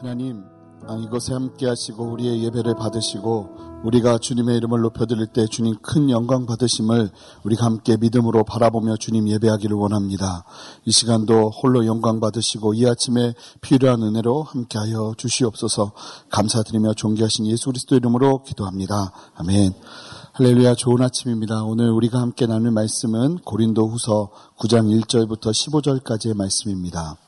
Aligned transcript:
하나님 0.00 0.44
아, 0.88 0.96
이곳에 0.96 1.34
함께 1.34 1.66
하시고 1.68 2.04
우리의 2.04 2.42
예배를 2.44 2.74
받으시고 2.74 3.82
우리가 3.84 4.16
주님의 4.16 4.56
이름을 4.56 4.80
높여드릴 4.80 5.26
때 5.26 5.46
주님 5.46 5.76
큰 5.82 6.08
영광 6.08 6.46
받으심을 6.46 7.10
우리가 7.44 7.66
함께 7.66 7.98
믿음으로 7.98 8.44
바라보며 8.44 8.96
주님 8.96 9.28
예배하기를 9.28 9.76
원합니다. 9.76 10.44
이 10.86 10.90
시간도 10.90 11.50
홀로 11.50 11.84
영광 11.84 12.18
받으시고 12.18 12.72
이 12.74 12.86
아침에 12.86 13.34
필요한 13.60 14.02
은혜로 14.02 14.42
함께하여 14.44 15.16
주시옵소서 15.18 15.92
감사드리며 16.30 16.94
존귀하신 16.94 17.46
예수 17.48 17.66
그리스도 17.66 17.94
이름으로 17.94 18.42
기도합니다. 18.42 19.12
아멘. 19.34 19.74
할렐루야 20.32 20.76
좋은 20.76 21.02
아침입니다. 21.02 21.64
오늘 21.64 21.90
우리가 21.90 22.20
함께 22.20 22.46
나눌 22.46 22.70
말씀은 22.70 23.40
고린도 23.44 23.86
후서 23.86 24.30
9장 24.56 24.98
1절부터 25.02 25.50
15절까지의 25.50 26.34
말씀입니다. 26.34 27.18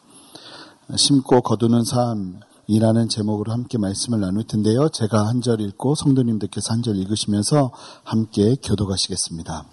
심고 0.96 1.42
거두는 1.42 1.84
삶 1.84 2.40
이라는 2.74 3.10
제목으로 3.10 3.52
함께 3.52 3.76
말씀을 3.76 4.20
나눌 4.20 4.44
텐데요. 4.44 4.88
제가 4.88 5.26
한 5.26 5.42
절 5.42 5.60
읽고 5.60 5.94
성도님들께서 5.94 6.72
한 6.72 6.82
절 6.82 6.96
읽으시면서 6.96 7.70
함께 8.02 8.56
교도가시겠습니다. 8.62 9.66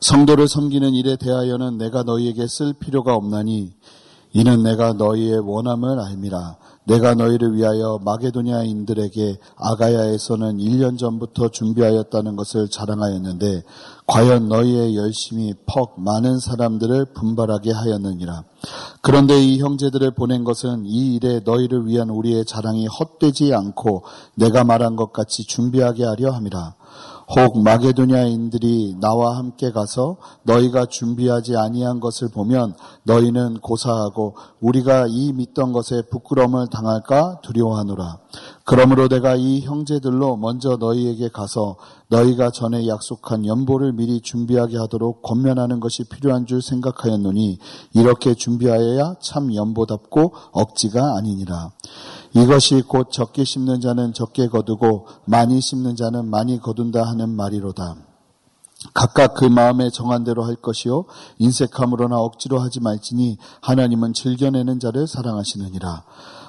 성도를 0.00 0.48
섬기는 0.48 0.92
일에 0.94 1.14
대하여는 1.14 1.78
내가 1.78 2.02
너희에게 2.02 2.48
쓸 2.48 2.72
필요가 2.72 3.14
없나니 3.14 3.72
이는 4.32 4.62
내가 4.64 4.92
너희의 4.94 5.38
원함을 5.38 6.00
알미라. 6.00 6.56
내가 6.84 7.14
너희를 7.14 7.54
위하여 7.54 8.00
마게도니아인들에게 8.04 9.38
아가야에서는 9.54 10.56
1년 10.58 10.98
전부터 10.98 11.50
준비하였다는 11.50 12.34
것을 12.34 12.68
자랑하였는데 12.70 13.62
과연 14.12 14.50
너희의 14.50 14.94
열심이 14.94 15.54
퍽 15.64 15.98
많은 15.98 16.38
사람들을 16.38 17.14
분발하게 17.14 17.72
하였느니라. 17.72 18.44
그런데 19.00 19.42
이 19.42 19.58
형제들을 19.58 20.10
보낸 20.10 20.44
것은 20.44 20.84
이 20.84 21.14
일에 21.14 21.40
너희를 21.42 21.86
위한 21.86 22.10
우리의 22.10 22.44
자랑이 22.44 22.86
헛되지 22.88 23.54
않고 23.54 24.04
내가 24.34 24.64
말한 24.64 24.96
것 24.96 25.14
같이 25.14 25.44
준비하게 25.44 26.04
하려 26.04 26.30
함이라. 26.30 26.74
혹 27.28 27.62
마게도냐인들이 27.62 28.96
나와 29.00 29.36
함께 29.36 29.70
가서 29.70 30.16
너희가 30.42 30.86
준비하지 30.86 31.56
아니한 31.56 32.00
것을 32.00 32.28
보면 32.28 32.74
너희는 33.04 33.60
고사하고 33.60 34.36
우리가 34.60 35.06
이 35.08 35.32
믿던 35.32 35.72
것에 35.72 36.02
부끄러움을 36.10 36.68
당할까 36.68 37.40
두려워하노라. 37.42 38.18
그러므로 38.64 39.08
내가 39.08 39.34
이 39.34 39.60
형제들로 39.60 40.36
먼저 40.36 40.76
너희에게 40.76 41.28
가서 41.28 41.76
너희가 42.08 42.50
전에 42.50 42.86
약속한 42.86 43.46
연보를 43.46 43.92
미리 43.92 44.20
준비하게 44.20 44.76
하도록 44.78 45.22
권면하는 45.22 45.80
것이 45.80 46.04
필요한 46.04 46.46
줄 46.46 46.60
생각하였노니 46.60 47.58
이렇게 47.94 48.34
준비하여야 48.34 49.16
참 49.20 49.54
연보답고 49.54 50.34
억지가 50.52 51.16
아니니라. 51.16 51.70
이것이 52.34 52.82
곧 52.82 53.10
적게 53.10 53.44
심는 53.44 53.80
자는 53.80 54.12
적게 54.14 54.48
거두고 54.48 55.06
많이 55.26 55.60
심는 55.60 55.96
자는 55.96 56.28
많이 56.28 56.60
거둔다 56.60 57.02
하는 57.02 57.30
말이로다. 57.30 57.96
각각 58.94 59.34
그 59.34 59.44
마음에 59.44 59.90
정한 59.90 60.24
대로 60.24 60.42
할 60.44 60.56
것이요 60.56 61.04
인색함으로나 61.38 62.16
억지로 62.18 62.58
하지 62.58 62.80
말지니 62.80 63.38
하나님은 63.60 64.12
즐겨내는 64.12 64.80
자를 64.80 65.06
사랑하시느니라. 65.06 66.04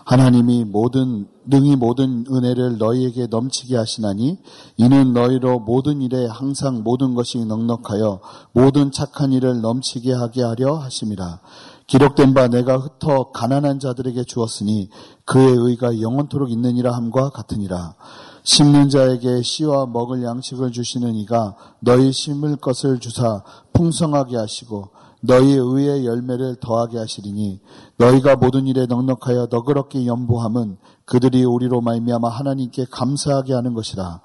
하나님이 0.05 0.65
모든 0.65 1.27
능히 1.45 1.77
모든 1.77 2.25
은혜를 2.29 2.77
너희에게 2.77 3.27
넘치게 3.27 3.77
하시나니 3.77 4.37
이는 4.77 5.13
너희로 5.13 5.59
모든 5.59 6.01
일에 6.01 6.25
항상 6.27 6.83
모든 6.83 7.13
것이 7.13 7.45
넉넉하여 7.45 8.19
모든 8.51 8.91
착한 8.91 9.31
일을 9.31 9.61
넘치게 9.61 10.11
하게 10.11 10.43
하려 10.43 10.75
하심이라. 10.75 11.39
기록된 11.87 12.33
바 12.33 12.47
내가 12.47 12.77
흩어 12.77 13.31
가난한 13.31 13.79
자들에게 13.79 14.23
주었으니 14.23 14.89
그의 15.25 15.55
의가 15.57 16.01
영원토록 16.01 16.51
있느니라 16.51 16.93
함과 16.93 17.29
같으니라. 17.29 17.95
심는 18.43 18.89
자에게 18.89 19.41
씨와 19.41 19.85
먹을 19.85 20.23
양식을 20.23 20.71
주시는 20.71 21.15
이가 21.15 21.55
너희 21.79 22.11
심을 22.11 22.57
것을 22.57 22.99
주사 22.99 23.43
풍성하게 23.73 24.37
하시고 24.37 24.89
너희 25.21 25.53
의의 25.53 26.05
열매를 26.05 26.57
더하게 26.59 26.97
하시리니 26.97 27.61
너희가 27.97 28.35
모든 28.35 28.67
일에 28.67 28.85
넉넉하여 28.85 29.47
너그럽게 29.49 30.05
연보함은 30.05 30.77
그들이 31.05 31.45
우리로 31.45 31.79
말미암아 31.79 32.27
하나님께 32.27 32.87
감사하게 32.91 33.53
하는 33.53 33.73
것이라. 33.73 34.19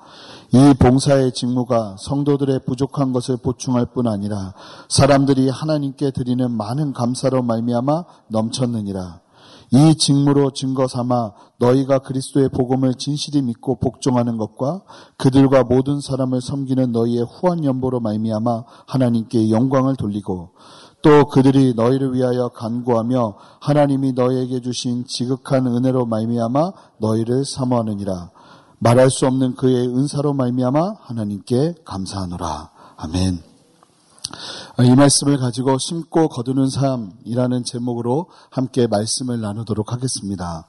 이 0.51 0.75
봉사의 0.79 1.33
직무가 1.33 1.97
성도들의 1.99 2.61
부족한 2.65 3.13
것을 3.13 3.37
보충할 3.37 3.87
뿐 3.87 4.07
아니라 4.07 4.55
사람들이 4.89 5.51
하나님께 5.51 6.11
드리는 6.11 6.51
많은 6.51 6.95
감사로 6.95 7.43
말미암아 7.43 8.05
넘쳤느니라. 8.29 9.21
이 9.71 9.95
직무로 9.97 10.53
증거 10.53 10.89
삼아 10.89 11.33
너희가 11.59 11.99
그리스도의 11.99 12.49
복음을 12.49 12.95
진실히 12.95 13.43
믿고 13.43 13.79
복종하는 13.79 14.39
것과 14.39 14.81
그들과 15.19 15.65
모든 15.65 16.01
사람을 16.01 16.41
섬기는 16.41 16.93
너희의 16.93 17.27
후한 17.27 17.65
연보로 17.65 18.01
말미암아 18.01 18.65
하나님께 18.87 19.51
영광을 19.51 19.97
돌리고 19.97 20.53
또 21.03 21.27
그들이 21.27 21.75
너희를 21.77 22.15
위하여 22.15 22.49
간구하며 22.49 23.35
하나님이 23.61 24.13
너희에게 24.13 24.61
주신 24.61 25.05
지극한 25.07 25.67
은혜로 25.67 26.07
말미암아 26.07 26.73
너희를 26.99 27.45
사모하느니라 27.45 28.31
말할 28.79 29.11
수 29.11 29.27
없는 29.27 29.55
그의 29.57 29.89
은사로 29.89 30.35
말미암아 30.35 30.95
하나님께 31.01 31.75
감사하노라 31.85 32.71
아멘. 32.97 33.49
이 34.85 34.95
말씀을 34.95 35.39
가지고 35.39 35.79
심고 35.79 36.29
거두는 36.29 36.69
삶이라는 36.69 37.65
제목으로 37.65 38.29
함께 38.51 38.87
말씀을 38.87 39.41
나누도록 39.41 39.93
하겠습니다. 39.93 40.69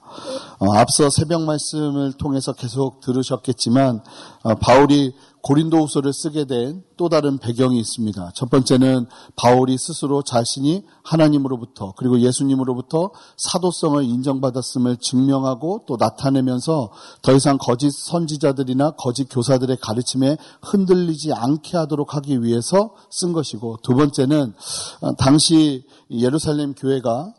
어, 0.59 0.73
앞서 0.73 1.09
새벽 1.09 1.43
말씀을 1.43 2.13
통해서 2.13 2.53
계속 2.53 3.01
들으셨겠지만 3.01 4.01
어, 4.43 4.55
바울이 4.55 5.13
고린도후서를 5.41 6.13
쓰게 6.13 6.45
된 6.45 6.89
또 6.99 7.07
다른 7.07 7.37
배경이 7.37 7.79
있습니다. 7.79 8.31
첫 8.35 8.49
번째는 8.49 9.05
바울이 9.37 9.77
스스로 9.77 10.21
자신이 10.21 10.83
하나님으로부터 11.01 11.93
그리고 11.95 12.19
예수님으로부터 12.19 13.11
사도성을 13.37 14.03
인정받았음을 14.03 14.97
증명하고 14.97 15.85
또 15.87 15.95
나타내면서 15.97 16.91
더 17.21 17.31
이상 17.31 17.57
거짓 17.57 17.89
선지자들이나 17.91 18.91
거짓 18.97 19.29
교사들의 19.29 19.77
가르침에 19.77 20.35
흔들리지 20.61 21.31
않게 21.31 21.77
하도록 21.77 22.15
하기 22.15 22.43
위해서 22.43 22.93
쓴 23.09 23.31
것이고 23.31 23.77
두 23.81 23.95
번째는 23.95 24.53
어, 24.99 25.15
당시 25.15 25.85
예루살렘 26.11 26.73
교회가 26.73 27.33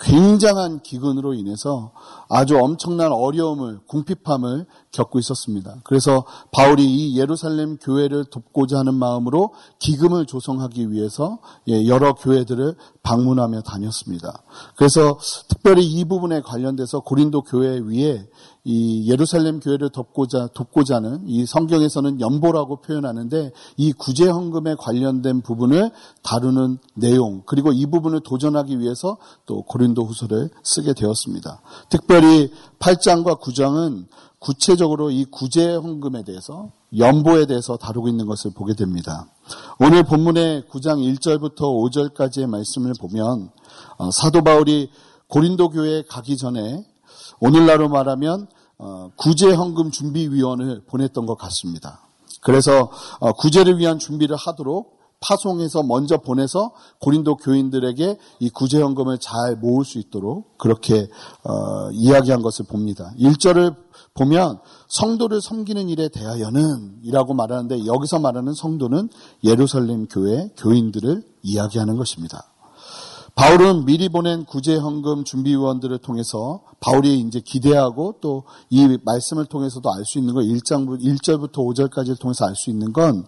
굉장한 0.00 0.82
기근으로 0.82 1.34
인해서 1.34 1.92
아주 2.28 2.58
엄청난 2.58 3.12
어려움을 3.12 3.80
궁핍함을 3.86 4.66
겪고 4.92 5.18
있었습니다. 5.18 5.76
그래서 5.84 6.24
바울이 6.52 6.84
이 6.84 7.18
예루살렘 7.18 7.76
교회를 7.78 8.24
돕고자 8.26 8.78
하는 8.78 8.94
마음으로 8.94 9.52
기금을 9.78 10.26
조성하기 10.26 10.92
위해서 10.92 11.38
예, 11.68 11.86
여러 11.86 12.14
교회들을 12.14 12.76
방문하며 13.02 13.62
다녔습니다. 13.62 14.42
그래서 14.76 15.18
특별히 15.48 15.84
이 15.84 16.04
부분에 16.04 16.40
관련돼서 16.40 17.00
고린도 17.00 17.42
교회 17.42 17.78
위에 17.78 18.26
이 18.66 19.10
예루살렘 19.10 19.60
교회를 19.60 19.90
돕고자 19.90 20.48
돕고자 20.54 20.96
하는 20.96 21.22
이 21.26 21.44
성경에서는 21.44 22.20
연보라고 22.20 22.76
표현하는데 22.80 23.52
이 23.76 23.92
구제 23.92 24.26
헌금에 24.26 24.74
관련된 24.78 25.42
부분을 25.42 25.90
다루는 26.22 26.78
내용 26.94 27.42
그리고 27.44 27.72
이 27.72 27.84
부분을 27.84 28.20
도전하기 28.20 28.80
위해서 28.80 29.18
또 29.44 29.62
고린도 29.62 30.04
후서를 30.04 30.48
쓰게 30.62 30.94
되었습니다. 30.94 31.60
특별히 31.90 32.50
8장과 32.78 33.38
9장은 33.38 34.06
구체적으로 34.38 35.10
이 35.10 35.26
구제 35.26 35.74
헌금에 35.74 36.22
대해서 36.22 36.70
연보에 36.96 37.46
대해서 37.46 37.76
다루고 37.76 38.08
있는 38.08 38.26
것을 38.26 38.52
보게 38.54 38.74
됩니다. 38.74 39.26
오늘 39.78 40.04
본문의 40.04 40.64
9장 40.70 40.98
1절부터 41.18 41.60
5절까지의 41.60 42.46
말씀을 42.46 42.92
보면 42.98 43.50
어, 43.98 44.10
사도 44.10 44.42
바울이 44.42 44.90
고린도 45.28 45.70
교회에 45.70 46.02
가기 46.08 46.36
전에 46.36 46.84
오늘날로 47.40 47.88
말하면 47.88 48.46
어, 48.78 49.10
구제 49.16 49.52
헌금 49.52 49.90
준비위원을 49.90 50.82
보냈던 50.86 51.26
것 51.26 51.36
같습니다. 51.36 52.00
그래서 52.42 52.90
어, 53.20 53.32
구제를 53.32 53.78
위한 53.78 53.98
준비를 53.98 54.36
하도록 54.36 54.94
파송해서 55.20 55.82
먼저 55.82 56.18
보내서 56.18 56.72
고린도 57.00 57.36
교인들에게 57.36 58.18
이 58.40 58.50
구제연금을 58.50 59.18
잘 59.18 59.56
모을 59.56 59.84
수 59.84 59.98
있도록 59.98 60.58
그렇게 60.58 61.08
어, 61.44 61.90
이야기한 61.92 62.42
것을 62.42 62.66
봅니다. 62.66 63.12
1절을 63.18 63.74
보면 64.12 64.60
성도를 64.88 65.40
섬기는 65.40 65.88
일에 65.88 66.08
대하여는 66.08 67.00
이라고 67.02 67.34
말하는데 67.34 67.86
여기서 67.86 68.18
말하는 68.18 68.52
성도는 68.52 69.08
예루살렘 69.42 70.06
교회 70.06 70.50
교인들을 70.56 71.22
이야기하는 71.42 71.96
것입니다. 71.96 72.53
바울은 73.34 73.84
미리 73.84 74.08
보낸 74.08 74.44
구제 74.44 74.76
헌금 74.76 75.24
준비위원들을 75.24 75.98
통해서 75.98 76.62
바울이 76.78 77.18
이제 77.18 77.40
기대하고 77.40 78.16
또 78.20 78.44
이 78.70 78.98
말씀을 79.04 79.46
통해서도 79.46 79.92
알 79.92 80.04
수 80.04 80.18
있는 80.18 80.34
거 80.34 80.40
1장 80.40 80.86
1절부터 80.86 81.54
5절까지를 81.54 82.18
통해서 82.20 82.46
알 82.46 82.54
수 82.54 82.70
있는 82.70 82.92
건 82.92 83.26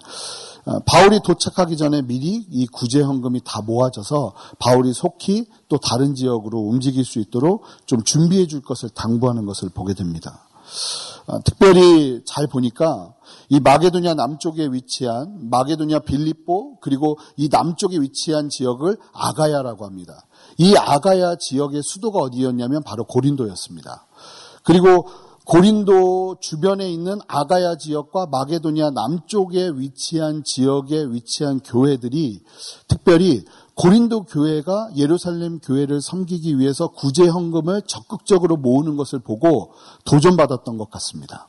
어, 0.64 0.78
바울이 0.86 1.20
도착하기 1.24 1.76
전에 1.76 2.02
미리 2.02 2.46
이 2.50 2.66
구제 2.66 3.00
헌금이 3.00 3.40
다 3.44 3.62
모아져서 3.62 4.34
바울이 4.58 4.92
속히 4.92 5.46
또 5.68 5.78
다른 5.78 6.14
지역으로 6.14 6.58
움직일 6.58 7.04
수 7.04 7.18
있도록 7.18 7.64
좀 7.86 8.02
준비해 8.02 8.46
줄 8.46 8.60
것을 8.62 8.88
당부하는 8.90 9.44
것을 9.46 9.68
보게 9.70 9.94
됩니다. 9.94 10.46
어, 11.26 11.40
특별히 11.42 12.22
잘 12.24 12.46
보니까 12.46 13.14
이 13.48 13.58
마게도냐 13.58 14.14
남쪽에 14.14 14.68
위치한 14.68 15.50
마게도냐 15.50 16.00
빌립보 16.00 16.78
그리고 16.80 17.18
이 17.36 17.48
남쪽에 17.50 17.98
위치한 17.98 18.48
지역을 18.48 18.96
아가야라고 19.12 19.84
합니다. 19.84 20.26
이 20.58 20.76
아가야 20.76 21.36
지역의 21.36 21.82
수도가 21.82 22.20
어디였냐면 22.20 22.82
바로 22.84 23.04
고린도였습니다. 23.04 24.06
그리고 24.62 25.08
고린도 25.46 26.38
주변에 26.40 26.90
있는 26.90 27.20
아가야 27.28 27.76
지역과 27.76 28.26
마게도니아 28.26 28.90
남쪽에 28.90 29.70
위치한 29.74 30.42
지역에 30.44 31.04
위치한 31.04 31.60
교회들이 31.60 32.42
특별히 32.88 33.44
고린도 33.76 34.24
교회가 34.24 34.90
예루살렘 34.96 35.58
교회를 35.60 36.00
섬기기 36.00 36.58
위해서 36.58 36.88
구제 36.88 37.26
헌금을 37.26 37.82
적극적으로 37.86 38.56
모으는 38.56 38.96
것을 38.96 39.18
보고 39.18 39.74
도전받았던 40.06 40.78
것 40.78 40.90
같습니다. 40.90 41.48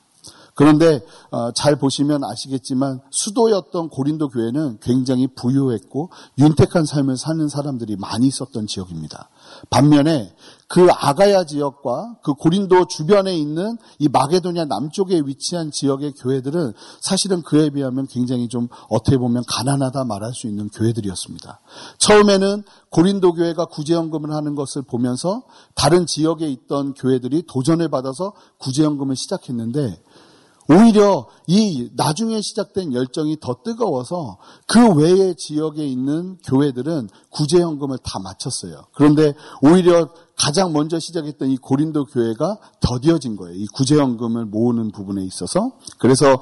그런데 0.58 1.02
어, 1.30 1.52
잘 1.52 1.76
보시면 1.76 2.24
아시겠지만 2.24 3.00
수도였던 3.12 3.90
고린도 3.90 4.30
교회는 4.30 4.80
굉장히 4.82 5.28
부유했고 5.28 6.10
윤택한 6.40 6.84
삶을 6.84 7.16
사는 7.16 7.48
사람들이 7.48 7.96
많이 7.96 8.26
있었던 8.26 8.66
지역입니다. 8.66 9.30
반면에 9.70 10.34
그 10.68 10.88
아가야 10.92 11.46
지역과 11.46 12.18
그 12.24 12.34
고린도 12.34 12.88
주변에 12.88 13.38
있는 13.38 13.78
이 14.00 14.10
마게도냐 14.10 14.66
남쪽에 14.66 15.22
위치한 15.26 15.70
지역의 15.72 16.14
교회들은 16.14 16.74
사실은 17.02 17.44
그에 17.44 17.70
비하면 17.70 18.08
굉장히 18.08 18.50
좀 18.50 18.68
어떻게 18.90 19.18
보면 19.18 19.44
가난하다 19.48 20.06
말할 20.06 20.34
수 20.34 20.48
있는 20.48 20.70
교회들이었습니다. 20.70 21.62
처음에는 22.00 22.64
고린도 22.90 23.34
교회가 23.34 23.66
구제연금을 23.66 24.32
하는 24.34 24.56
것을 24.56 24.82
보면서 24.82 25.44
다른 25.76 26.08
지역에 26.08 26.48
있던 26.50 26.96
교회들이 26.96 27.44
도전을 27.48 27.90
받아서 27.90 28.34
구제연금을 28.58 29.16
시작했는데 29.16 30.02
오히려 30.70 31.28
이 31.48 31.90
나중에 31.96 32.42
시작된 32.42 32.94
열정이 32.94 33.38
더 33.40 33.62
뜨거워서 33.64 34.38
그 34.68 34.94
외의 34.96 35.36
지역에 35.36 35.86
있는 35.86 36.38
교회들은 36.46 37.10
구제연금을 37.30 37.98
다 38.04 38.20
마쳤어요. 38.20 38.88
그런데 38.94 39.34
오히려 39.62 40.10
가장 40.38 40.72
먼저 40.72 41.00
시작했던 41.00 41.50
이 41.50 41.58
고린도 41.58 42.06
교회가 42.06 42.58
더디어진 42.80 43.36
거예요. 43.36 43.56
이 43.56 43.66
구제연금을 43.74 44.46
모으는 44.46 44.92
부분에 44.92 45.24
있어서. 45.26 45.72
그래서 45.98 46.42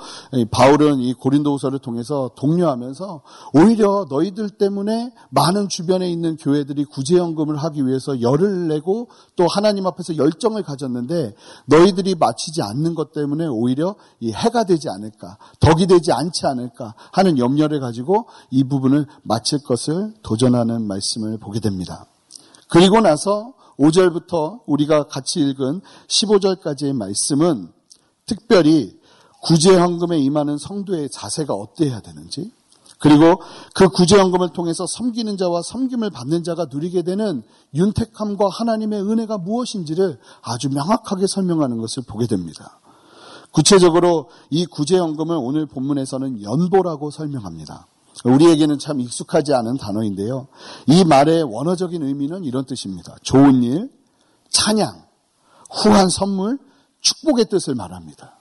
바울은 0.51 0.99
이 0.99 1.13
고린도후서를 1.13 1.79
통해서 1.79 2.31
독려하면서 2.35 3.21
오히려 3.53 4.05
너희들 4.09 4.49
때문에 4.49 5.13
많은 5.29 5.69
주변에 5.69 6.09
있는 6.11 6.35
교회들이 6.35 6.83
구제연금을 6.85 7.55
하기 7.55 7.87
위해서 7.87 8.19
열을 8.21 8.67
내고 8.67 9.07
또 9.37 9.47
하나님 9.47 9.87
앞에서 9.87 10.17
열정을 10.17 10.63
가졌는데 10.63 11.33
너희들이 11.67 12.15
마치지 12.15 12.61
않는 12.61 12.95
것 12.95 13.13
때문에 13.13 13.47
오히려 13.47 13.95
이 14.19 14.33
해가 14.33 14.65
되지 14.65 14.89
않을까, 14.89 15.37
덕이 15.61 15.87
되지 15.87 16.11
않지 16.11 16.45
않을까 16.45 16.95
하는 17.13 17.37
염려를 17.37 17.79
가지고 17.79 18.27
이 18.51 18.65
부분을 18.65 19.05
마칠 19.23 19.59
것을 19.63 20.13
도전하는 20.21 20.85
말씀을 20.85 21.37
보게 21.37 21.61
됩니다. 21.61 22.05
그리고 22.67 22.99
나서 22.99 23.53
5절부터 23.79 24.61
우리가 24.65 25.07
같이 25.07 25.39
읽은 25.39 25.81
15절까지의 26.07 26.93
말씀은 26.93 27.69
특별히 28.25 28.97
구제헌금에 29.43 30.19
임하는 30.19 30.57
성도의 30.57 31.09
자세가 31.11 31.53
어때야 31.53 31.99
되는지 32.01 32.51
그리고 32.99 33.41
그 33.73 33.89
구제헌금을 33.89 34.49
통해서 34.53 34.85
섬기는 34.87 35.37
자와 35.37 35.61
섬김을 35.61 36.09
받는 36.09 36.43
자가 36.43 36.67
누리게 36.71 37.03
되는 37.03 37.43
윤택함과 37.73 38.49
하나님의 38.49 39.01
은혜가 39.01 39.37
무엇인지를 39.37 40.17
아주 40.41 40.69
명확하게 40.69 41.27
설명하는 41.27 41.77
것을 41.77 42.03
보게 42.07 42.25
됩니다. 42.25 42.79
구체적으로 43.51 44.29
이 44.49 44.65
구제연금을 44.65 45.37
오늘 45.39 45.65
본문에서는 45.65 46.41
연보라고 46.41 47.09
설명합니다. 47.09 47.87
우리에게는 48.23 48.79
참 48.79 48.99
익숙하지 49.01 49.53
않은 49.53 49.77
단어인데요. 49.77 50.47
이 50.87 51.03
말의 51.03 51.43
원어적인 51.43 52.01
의미는 52.03 52.43
이런 52.43 52.65
뜻입니다. 52.65 53.15
좋은 53.23 53.61
일, 53.63 53.89
찬양, 54.49 55.03
후한 55.69 56.09
선물, 56.09 56.57
축복의 57.01 57.45
뜻을 57.49 57.75
말합니다. 57.75 58.39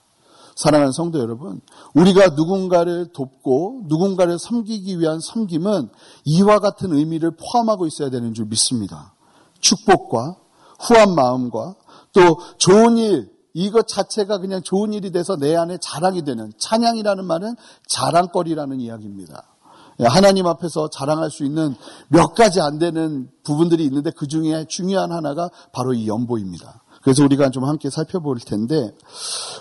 사랑하는 0.55 0.93
성도 0.93 1.19
여러분, 1.19 1.59
우리가 1.93 2.29
누군가를 2.29 3.11
돕고 3.11 3.83
누군가를 3.87 4.39
섬기기 4.39 4.99
위한 4.99 5.19
섬김은 5.19 5.89
이와 6.23 6.59
같은 6.59 6.93
의미를 6.93 7.31
포함하고 7.31 7.85
있어야 7.87 8.09
되는 8.09 8.33
줄 8.33 8.45
믿습니다. 8.45 9.13
축복과 9.59 10.37
후한 10.79 11.13
마음과 11.13 11.75
또 12.13 12.39
좋은 12.57 12.97
일, 12.97 13.29
이것 13.53 13.87
자체가 13.87 14.37
그냥 14.37 14.61
좋은 14.63 14.93
일이 14.93 15.11
돼서 15.11 15.35
내 15.35 15.55
안에 15.55 15.77
자랑이 15.81 16.23
되는 16.23 16.51
찬양이라는 16.57 17.25
말은 17.25 17.55
자랑거리라는 17.87 18.79
이야기입니다. 18.79 19.54
예, 19.99 20.05
하나님 20.05 20.45
앞에서 20.47 20.89
자랑할 20.89 21.31
수 21.31 21.45
있는 21.45 21.75
몇 22.09 22.33
가지 22.33 22.59
안 22.61 22.79
되는 22.79 23.29
부분들이 23.43 23.85
있는데 23.85 24.11
그 24.11 24.27
중에 24.27 24.65
중요한 24.67 25.11
하나가 25.11 25.49
바로 25.71 25.93
이 25.93 26.07
연보입니다. 26.07 26.81
그래서 27.01 27.23
우리가 27.23 27.51
좀 27.51 27.65
함께 27.65 27.91
살펴볼 27.91 28.39
텐데 28.39 28.91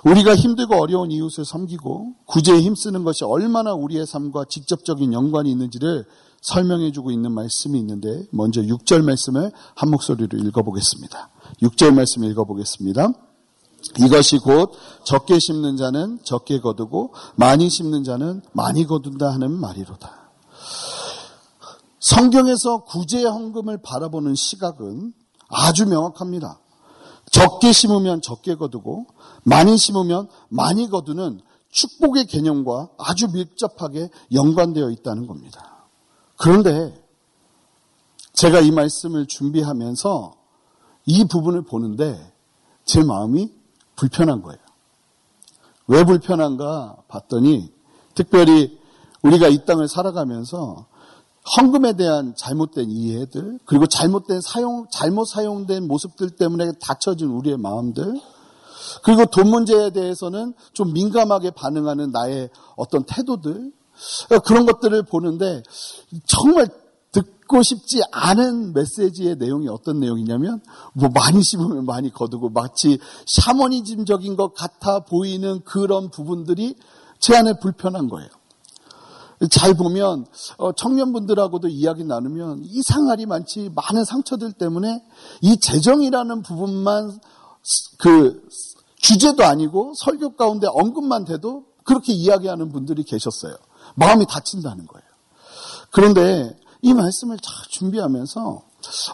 우리가 0.05 0.35
힘들고 0.35 0.77
어려운 0.77 1.13
이웃을 1.13 1.45
섬기고 1.45 2.15
구제에 2.25 2.59
힘쓰는 2.61 3.05
것이 3.05 3.23
얼마나 3.25 3.75
우리의 3.75 4.07
삶과 4.07 4.47
직접적인 4.49 5.13
연관이 5.13 5.51
있는지를 5.51 6.07
설명해 6.41 6.93
주고 6.93 7.11
있는 7.11 7.33
말씀이 7.33 7.79
있는데 7.79 8.25
먼저 8.31 8.63
6절 8.63 9.05
말씀을 9.05 9.51
한 9.75 9.91
목소리로 9.91 10.39
읽어보겠습니다. 10.39 11.31
6절 11.63 11.95
말씀 11.95 12.25
읽어보겠습니다. 12.25 13.13
이것이 13.99 14.39
곧 14.39 14.73
적게 15.05 15.39
심는 15.39 15.77
자는 15.77 16.19
적게 16.23 16.61
거두고 16.61 17.13
많이 17.37 17.69
심는 17.69 18.05
자는 18.05 18.41
많이 18.53 18.87
거둔다 18.87 19.31
하는 19.31 19.53
말이로다. 19.53 20.24
성경에서 22.05 22.85
구제 22.85 23.25
헌금을 23.25 23.79
바라보는 23.79 24.35
시각은 24.35 25.15
아주 25.49 25.87
명확합니다. 25.87 26.61
적게 27.31 27.73
심으면 27.73 28.21
적게 28.21 28.57
거두고 28.57 29.07
많이 29.43 29.79
심으면 29.79 30.29
많이 30.51 30.91
거두는 30.91 31.41
축복의 31.71 32.27
개념과 32.27 32.91
아주 32.99 33.29
밀접하게 33.33 34.11
연관되어 34.35 34.91
있다는 34.91 35.27
겁니다. 35.27 35.87
그런데 36.37 36.95
제가 38.35 38.61
이 38.61 38.71
말씀을 38.71 39.27
준비하면서 39.27 40.35
이 41.07 41.25
부분을 41.25 41.63
보는데 41.63 42.35
제 42.85 43.03
마음이 43.03 43.51
불편한 43.97 44.43
거예요. 44.43 44.61
왜 45.87 46.05
불편한가 46.05 46.99
봤더니 47.09 47.73
특별히 48.15 48.79
우리가 49.23 49.49
이 49.49 49.65
땅을 49.65 49.89
살아가면서 49.89 50.93
헌금에 51.57 51.95
대한 51.95 52.35
잘못된 52.37 52.91
이해들, 52.91 53.59
그리고 53.67 53.87
잘못된 53.87 54.41
사용, 54.41 54.87
잘못 54.91 55.27
사용된 55.27 55.87
모습들 55.87 56.31
때문에 56.31 56.73
닫혀진 56.81 57.29
우리의 57.29 57.59
마음들, 57.59 58.19
그리고 59.03 59.27
돈 59.27 59.49
문제에 59.51 59.91
대해서는 59.91 60.55
좀 60.73 60.93
민감하게 60.93 61.51
반응하는 61.51 62.11
나의 62.13 62.49
어떤 62.77 63.05
태도들, 63.05 63.73
그런 64.45 64.67
것들을 64.67 65.03
보는데 65.05 65.63
정말 66.27 66.67
듣고 67.13 67.63
싶지 67.63 68.03
않은 68.11 68.73
메시지의 68.73 69.37
내용이 69.37 69.69
어떤 69.69 70.01
내용이냐면 70.01 70.61
뭐 70.95 71.11
많이 71.15 71.43
씹으면 71.43 71.85
많이 71.85 72.11
거두고 72.11 72.49
마치 72.49 72.99
샤머니즘적인 73.27 74.37
것 74.37 74.55
같아 74.55 75.01
보이는 75.01 75.61
그런 75.65 76.11
부분들이 76.11 76.75
제 77.21 77.37
안에 77.37 77.55
불편한 77.61 78.09
거예요. 78.09 78.29
잘 79.51 79.75
보면 79.75 80.27
어, 80.59 80.73
청년분들하고도 80.73 81.69
이야기 81.69 82.05
나누면 82.05 82.63
이 82.65 82.83
상할이 82.83 83.27
많지 83.27 83.71
많은 83.75 84.05
상처들 84.05 84.53
때문에 84.53 85.03
이 85.41 85.57
재정이라는 85.59 86.43
부분만 86.43 87.19
그 87.99 88.47
주제도 88.97 89.45
아니고 89.45 89.93
설교 89.97 90.37
가운데 90.37 90.67
언급만 90.71 91.25
돼도 91.25 91.65
그렇게 91.85 92.13
이야기하는 92.13 92.71
분들이 92.71 93.03
계셨어요. 93.05 93.55
마음이 93.97 94.27
다친다는 94.27 94.87
거예요. 94.87 95.05
그런데 95.91 96.57
이 96.83 96.93
말씀을 96.93 97.39
잘 97.39 97.55
준비하면서 97.69 98.63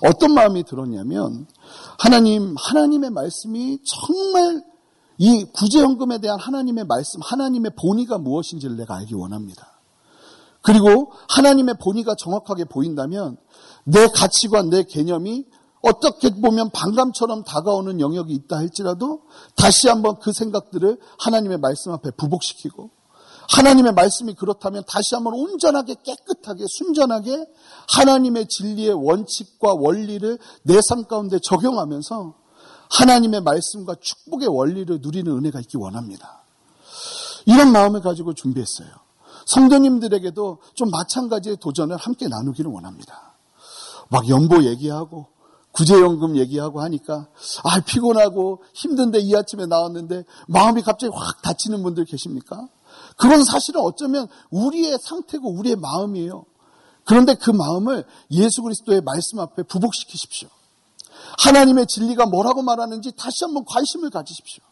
어떤 0.05 0.35
마음이 0.35 0.65
들었냐면 0.65 1.47
하나님 1.99 2.55
하나님의 2.59 3.11
말씀이 3.11 3.79
정말 3.85 4.62
이 5.19 5.45
구제연금에 5.53 6.19
대한 6.19 6.41
하나님의 6.41 6.85
말씀, 6.85 7.21
하나님의 7.23 7.73
본의가 7.79 8.19
무엇인지를 8.19 8.77
내가 8.77 8.97
알기 8.97 9.15
원합니다. 9.15 9.70
그리고 10.62 11.12
하나님의 11.29 11.76
본의가 11.83 12.14
정확하게 12.19 12.64
보인다면 12.64 13.37
내 13.85 14.07
가치관, 14.09 14.71
내 14.71 14.83
개념이 14.83 15.47
어떻게 15.83 16.29
보면 16.31 16.71
반감처럼 16.71 17.45
다가오는 17.45 18.00
영역이 18.00 18.35
있다 18.35 18.57
할지라도 18.57 19.23
다시 19.57 19.88
한번 19.88 20.19
그 20.21 20.33
생각들을 20.33 20.99
하나님의 21.19 21.59
말씀 21.59 21.93
앞에 21.93 22.11
부복시키고 22.11 22.90
하나님의 23.49 23.93
말씀이 23.95 24.35
그렇다면 24.35 24.85
다시 24.87 25.14
한번 25.14 25.35
온전하게 25.35 25.97
깨끗하게 26.05 26.64
순전하게 26.69 27.47
하나님의 27.88 28.47
진리의 28.49 28.93
원칙과 28.93 29.75
원리를 29.75 30.38
내 30.64 30.81
삶 30.88 31.05
가운데 31.09 31.38
적용하면서 31.43 32.35
하나님의 32.90 33.40
말씀과 33.40 33.95
축복의 34.00 34.49
원리를 34.49 34.99
누리는 35.00 35.33
은혜가 35.33 35.61
있기 35.61 35.79
원합니다. 35.79 36.45
이런 37.47 37.73
마음을 37.73 38.02
가지고 38.02 38.35
준비했어요. 38.35 38.88
성도님들에게도 39.47 40.59
좀 40.75 40.91
마찬가지의 40.91 41.57
도전을 41.61 41.97
함께 41.97 42.29
나누기를 42.29 42.71
원합니다. 42.71 43.35
막 44.09 44.29
연보 44.29 44.65
얘기하고 44.65 45.27
구제연금 45.73 46.37
얘기하고 46.37 46.81
하니까 46.83 47.29
아 47.65 47.81
피곤하고 47.81 48.63
힘든데 48.75 49.21
이 49.21 49.35
아침에 49.37 49.67
나왔는데 49.67 50.25
마음이 50.49 50.83
갑자기 50.83 51.13
확 51.15 51.43
다치는 51.43 51.83
분들 51.83 52.05
계십니까? 52.07 52.69
그건 53.17 53.45
사실은 53.45 53.81
어쩌면 53.81 54.27
우리의 54.51 54.99
상태고 55.01 55.49
우리의 55.53 55.77
마음이에요. 55.77 56.45
그런데 57.05 57.35
그 57.35 57.51
마음을 57.51 58.05
예수 58.33 58.63
그리스도의 58.63 59.01
말씀 59.03 59.39
앞에 59.39 59.63
부복시키십시오. 59.63 60.49
하나님의 61.39 61.87
진리가 61.87 62.27
뭐라고 62.27 62.63
말하는지 62.63 63.13
다시 63.17 63.45
한번 63.45 63.65
관심을 63.65 64.11
가지십시오. 64.11 64.65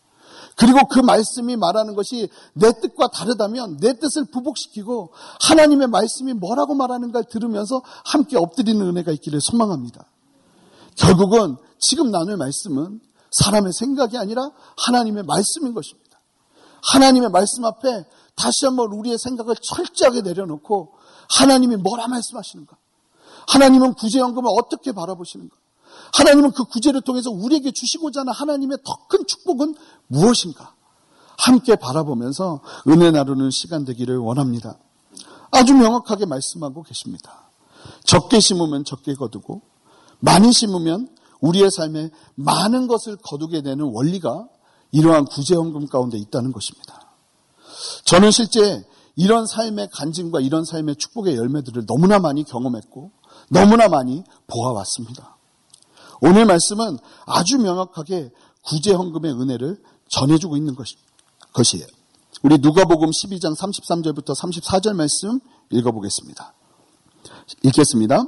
그리고 0.58 0.88
그 0.88 0.98
말씀이 0.98 1.54
말하는 1.54 1.94
것이 1.94 2.28
내 2.52 2.72
뜻과 2.72 3.08
다르다면 3.08 3.78
내 3.78 3.96
뜻을 3.96 4.24
부복시키고 4.24 5.12
하나님의 5.40 5.86
말씀이 5.86 6.32
뭐라고 6.32 6.74
말하는가를 6.74 7.28
들으면서 7.30 7.80
함께 8.04 8.36
엎드리는 8.36 8.84
은혜가 8.84 9.12
있기를 9.12 9.38
소망합니다. 9.40 10.04
결국은 10.96 11.56
지금 11.78 12.10
나눌 12.10 12.36
말씀은 12.36 13.00
사람의 13.30 13.72
생각이 13.72 14.18
아니라 14.18 14.50
하나님의 14.76 15.22
말씀인 15.22 15.74
것입니다. 15.74 16.18
하나님의 16.82 17.30
말씀 17.30 17.64
앞에 17.64 18.04
다시 18.34 18.64
한번 18.64 18.92
우리의 18.92 19.16
생각을 19.16 19.54
철저하게 19.62 20.22
내려놓고 20.22 20.92
하나님이 21.30 21.76
뭐라 21.76 22.08
말씀하시는가? 22.08 22.76
하나님은 23.46 23.94
구제연금을 23.94 24.50
어떻게 24.58 24.90
바라보시는가? 24.90 25.54
하나님은 26.14 26.52
그 26.52 26.64
구제를 26.64 27.02
통해서 27.02 27.30
우리에게 27.30 27.72
주시고자 27.72 28.20
하는 28.20 28.32
하나님의 28.32 28.78
더 28.84 29.08
큰 29.08 29.26
축복은 29.26 29.74
무엇인가? 30.08 30.74
함께 31.38 31.76
바라보면서 31.76 32.60
은혜 32.88 33.10
나누는 33.10 33.50
시간 33.50 33.84
되기를 33.84 34.18
원합니다. 34.18 34.78
아주 35.50 35.74
명확하게 35.74 36.26
말씀하고 36.26 36.82
계십니다. 36.82 37.50
적게 38.04 38.40
심으면 38.40 38.84
적게 38.84 39.14
거두고 39.14 39.62
많이 40.20 40.52
심으면 40.52 41.08
우리의 41.40 41.70
삶에 41.70 42.10
많은 42.34 42.86
것을 42.86 43.16
거두게 43.16 43.62
되는 43.62 43.84
원리가 43.84 44.48
이러한 44.90 45.24
구제헌금 45.26 45.86
가운데 45.86 46.18
있다는 46.18 46.52
것입니다. 46.52 47.14
저는 48.04 48.30
실제 48.30 48.84
이런 49.16 49.46
삶의 49.46 49.88
간증과 49.92 50.40
이런 50.40 50.64
삶의 50.64 50.96
축복의 50.96 51.36
열매들을 51.36 51.86
너무나 51.86 52.18
많이 52.18 52.44
경험했고 52.44 53.12
너무나 53.50 53.88
많이 53.88 54.22
보아왔습니다. 54.48 55.37
오늘 56.20 56.46
말씀은 56.46 56.98
아주 57.26 57.58
명확하게 57.58 58.30
구제헌금의 58.64 59.32
은혜를 59.32 59.80
전해주고 60.08 60.56
있는 60.56 60.74
것이에요. 61.52 61.86
우리 62.42 62.58
누가복음 62.58 63.10
12장 63.10 63.56
33절부터 63.56 64.36
34절 64.36 64.94
말씀 64.94 65.40
읽어보겠습니다. 65.70 66.54
읽겠습니다. 67.64 68.24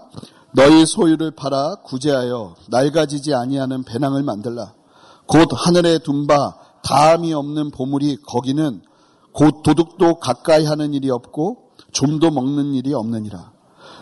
너희 0.52 0.84
소유를 0.84 1.32
팔아 1.32 1.76
구제하여 1.84 2.56
낡아지지 2.68 3.34
아니하는 3.34 3.84
배낭을 3.84 4.22
만들라. 4.22 4.74
곧 5.26 5.48
하늘에 5.52 5.98
둔 5.98 6.26
바 6.26 6.56
다함이 6.82 7.32
없는 7.32 7.70
보물이 7.70 8.18
거기는 8.26 8.82
곧 9.32 9.62
도둑도 9.62 10.18
가까이 10.18 10.64
하는 10.64 10.92
일이 10.92 11.10
없고 11.10 11.70
좀도 11.92 12.30
먹는 12.30 12.74
일이 12.74 12.94
없느니라. 12.94 13.52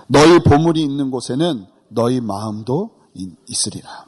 너희 0.06 0.38
보물이 0.38 0.82
있는 0.82 1.10
곳에는 1.10 1.66
너희 1.88 2.20
마음도 2.20 2.97
있으리라. 3.46 4.06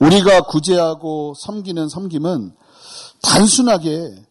우리가 0.00 0.42
구제하고 0.42 1.34
섬기는 1.36 1.88
섬김은 1.88 2.54
단순하게 3.22 4.24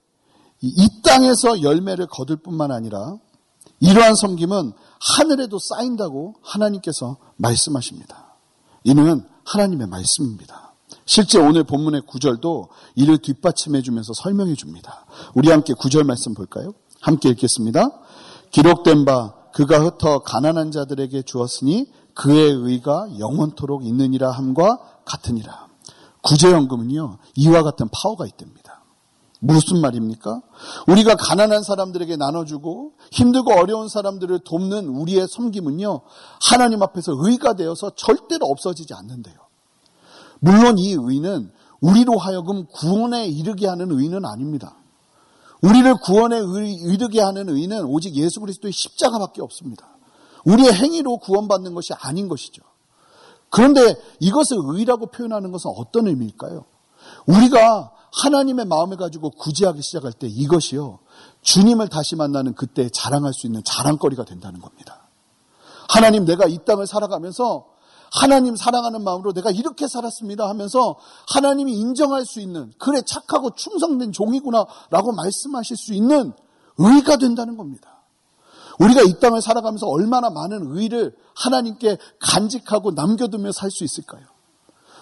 이 0.62 1.02
땅에서 1.04 1.62
열매를 1.62 2.08
거둘 2.08 2.38
뿐만 2.38 2.72
아니라 2.72 3.18
이러한 3.80 4.16
섬김은 4.16 4.74
하늘에도 5.00 5.60
쌓인다고 5.60 6.36
하나님께서 6.42 7.18
말씀하십니다. 7.36 8.36
이는 8.84 9.24
하나님의 9.46 9.88
말씀입니다. 9.88 10.74
실제 11.06 11.38
오늘 11.38 11.64
본문의 11.64 12.02
구절도 12.08 12.70
이를 12.96 13.18
뒷받침해 13.18 13.82
주면서 13.82 14.14
설명해 14.14 14.56
줍니다. 14.56 15.06
우리 15.36 15.50
함께 15.50 15.74
구절 15.74 16.04
말씀 16.04 16.34
볼까요? 16.34 16.74
함께 17.02 17.30
읽겠습니다. 17.30 17.86
기록된 18.52 19.06
바 19.06 19.34
그가 19.54 19.84
흩어 19.84 20.20
가난한 20.20 20.72
자들에게 20.72 21.24
주었으니 21.24 21.88
그의 22.18 22.52
의가 22.52 23.08
영원토록 23.20 23.86
있느니라 23.86 24.32
함과 24.32 24.80
같으니라. 25.06 25.68
구제연금은요, 26.24 27.18
이와 27.36 27.62
같은 27.64 27.88
파워가 27.92 28.26
있답니다. 28.26 28.84
무슨 29.40 29.82
말입니까? 29.82 30.42
우리가 30.88 31.16
가난한 31.16 31.62
사람들에게 31.62 32.16
나눠주고 32.16 32.94
힘들고 33.12 33.54
어려운 33.54 33.88
사람들을 33.88 34.40
돕는 34.40 34.88
우리의 34.88 35.28
섬김은요, 35.28 36.02
하나님 36.42 36.82
앞에서 36.82 37.14
의가 37.16 37.54
되어서 37.54 37.92
절대로 37.96 38.48
없어지지 38.48 38.96
않는데요. 38.96 39.36
물론 40.40 40.80
이 40.80 40.96
의는 40.98 41.52
우리로 41.82 42.18
하여금 42.18 42.66
구원에 42.66 43.28
이르게 43.28 43.68
하는 43.68 43.92
의는 43.92 44.26
아닙니다. 44.26 44.76
우리를 45.62 45.94
구원에 46.04 46.40
이르게 46.92 47.22
하는 47.22 47.50
의는 47.50 47.86
오직 47.86 48.16
예수 48.16 48.40
그리스도의 48.40 48.72
십자가밖에 48.72 49.44
없습니다. 49.44 49.97
우리의 50.48 50.74
행위로 50.74 51.18
구원받는 51.18 51.74
것이 51.74 51.94
아닌 51.94 52.28
것이죠. 52.28 52.64
그런데 53.50 53.82
이것을 54.20 54.58
의라고 54.64 55.08
표현하는 55.08 55.52
것은 55.52 55.72
어떤 55.76 56.08
의미일까요? 56.08 56.66
우리가 57.28 57.92
하나님의 58.24 58.66
마음을 58.66 58.98
가지고 58.98 59.30
구제하기 59.32 59.82
시작할 59.82 60.14
때 60.14 60.28
이것이요. 60.28 61.00
주님을 61.42 61.90
다시 61.90 62.16
만나는 62.16 62.56
그때 62.56 62.90
자랑할 62.90 63.34
수 63.34 63.46
있는 63.46 63.62
자랑거리가 63.64 64.26
된다는 64.26 64.60
겁니다. 64.62 65.08
하나님 65.90 66.26
내가 66.26 66.46
이 66.46 66.60
땅을 66.66 66.88
살아가면서 66.88 67.66
하나님 68.12 68.56
사랑하는 68.56 69.04
마음으로 69.04 69.34
내가 69.34 69.52
이렇게 69.52 69.88
살았습니다 69.88 70.48
하면서 70.48 70.96
하나님이 71.28 71.74
인정할 71.74 72.26
수 72.26 72.40
있는 72.40 72.72
그래 72.80 73.02
착하고 73.06 73.52
충성된 73.52 74.14
종이구나 74.14 74.66
라고 74.90 75.12
말씀하실 75.12 75.78
수 75.78 75.94
있는 75.94 76.34
의가 76.78 77.18
된다는 77.18 77.58
겁니다. 77.58 77.97
우리가 78.80 79.02
이 79.02 79.20
땅을 79.20 79.42
살아가면서 79.42 79.88
얼마나 79.88 80.30
많은 80.30 80.76
의를 80.78 81.16
하나님께 81.36 81.98
간직하고 82.20 82.92
남겨두며 82.92 83.52
살 83.52 83.72
수 83.72 83.84
있을까요? 83.84 84.26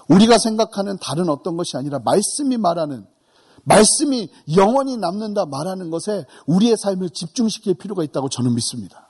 우리가 0.07 0.37
생각하는 0.37 0.97
다른 1.01 1.29
어떤 1.29 1.57
것이 1.57 1.77
아니라 1.77 1.99
말씀이 1.99 2.57
말하는 2.57 3.05
말씀이 3.63 4.29
영원히 4.55 4.97
남는다 4.97 5.45
말하는 5.45 5.89
것에 5.89 6.25
우리의 6.45 6.77
삶을 6.77 7.09
집중시킬 7.09 7.73
필요가 7.75 8.03
있다고 8.03 8.29
저는 8.29 8.53
믿습니다. 8.53 9.09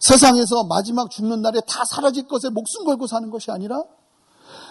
세상에서 0.00 0.64
마지막 0.64 1.10
죽는 1.10 1.40
날에 1.40 1.60
다 1.66 1.84
사라질 1.86 2.28
것에 2.28 2.50
목숨 2.50 2.84
걸고 2.84 3.06
사는 3.06 3.30
것이 3.30 3.50
아니라 3.50 3.82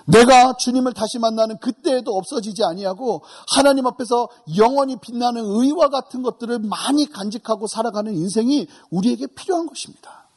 내가 0.06 0.54
주님을 0.58 0.94
다시 0.94 1.20
만나는 1.20 1.58
그때에도 1.60 2.16
없어지지 2.16 2.64
아니하고 2.64 3.22
하나님 3.48 3.88
앞에서 3.88 4.30
영원히 4.58 4.98
빛나는 4.98 5.42
의와 5.44 5.90
같은 5.90 6.22
것들을 6.24 6.60
많이 6.60 7.06
간직하고 7.06 7.68
살아가는 7.68 8.14
인생이 8.14 8.68
우리에게 8.90 9.28
필요한 9.28 9.68
것입니다. 9.68 10.28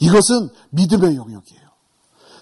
이것은 0.00 0.50
믿음의 0.70 1.16
영역이에요. 1.16 1.64